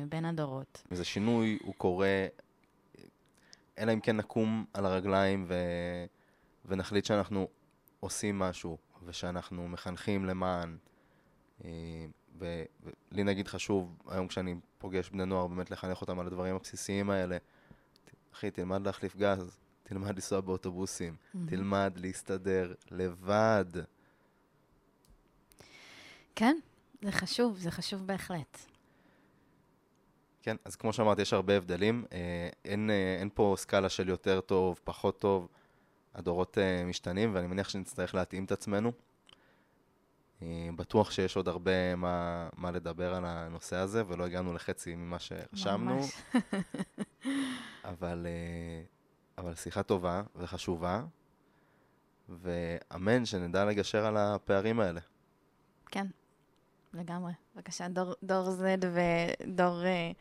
[0.10, 0.84] בין הדורות.
[0.92, 2.28] זה שינוי, הוא קורה,
[3.78, 5.54] אלא אם כן נקום על הרגליים ו...
[6.66, 7.48] ונחליט שאנחנו
[8.00, 10.78] עושים משהו, ושאנחנו מחנכים למען.
[11.66, 11.70] אה,
[12.40, 17.38] ולי נגיד חשוב, היום כשאני פוגש בני נוער, באמת לחנך אותם על הדברים הבסיסיים האלה.
[18.34, 21.16] אחי, תלמד להחליף גז, תלמד לנסוע באוטובוסים,
[21.46, 23.66] תלמד להסתדר לבד.
[26.40, 26.58] כן,
[27.02, 28.58] זה חשוב, זה חשוב בהחלט.
[30.42, 32.06] כן, אז כמו שאמרתי, יש הרבה הבדלים.
[32.12, 35.48] אה, אין, אה, אין פה סקאלה של יותר טוב, פחות טוב.
[36.16, 38.92] הדורות אה, משתנים, ואני מניח שנצטרך להתאים את עצמנו.
[40.76, 45.18] בטוח שיש עוד הרבה מה, מה לדבר על הנושא הזה, ולא הגענו לחצי ממה
[45.78, 46.22] ממש.
[47.92, 48.28] אבל,
[49.38, 51.04] אבל שיחה טובה וחשובה,
[52.30, 55.02] ואמן שנדע לגשר על הפערים האלה.
[55.86, 56.08] כן,
[56.98, 57.32] לגמרי.
[57.56, 59.86] בבקשה, דור, דור Z ודור...
[59.86, 60.12] אה,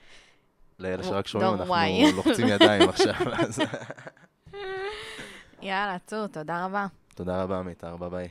[0.78, 2.12] לאלה שרק שומעים, אנחנו Y.
[2.16, 3.14] לוחצים ידיים עכשיו.
[3.38, 3.60] אז
[5.62, 6.86] יאללה, צור, תודה רבה.
[7.14, 8.28] תודה רבה, מיתר, ביי ביי.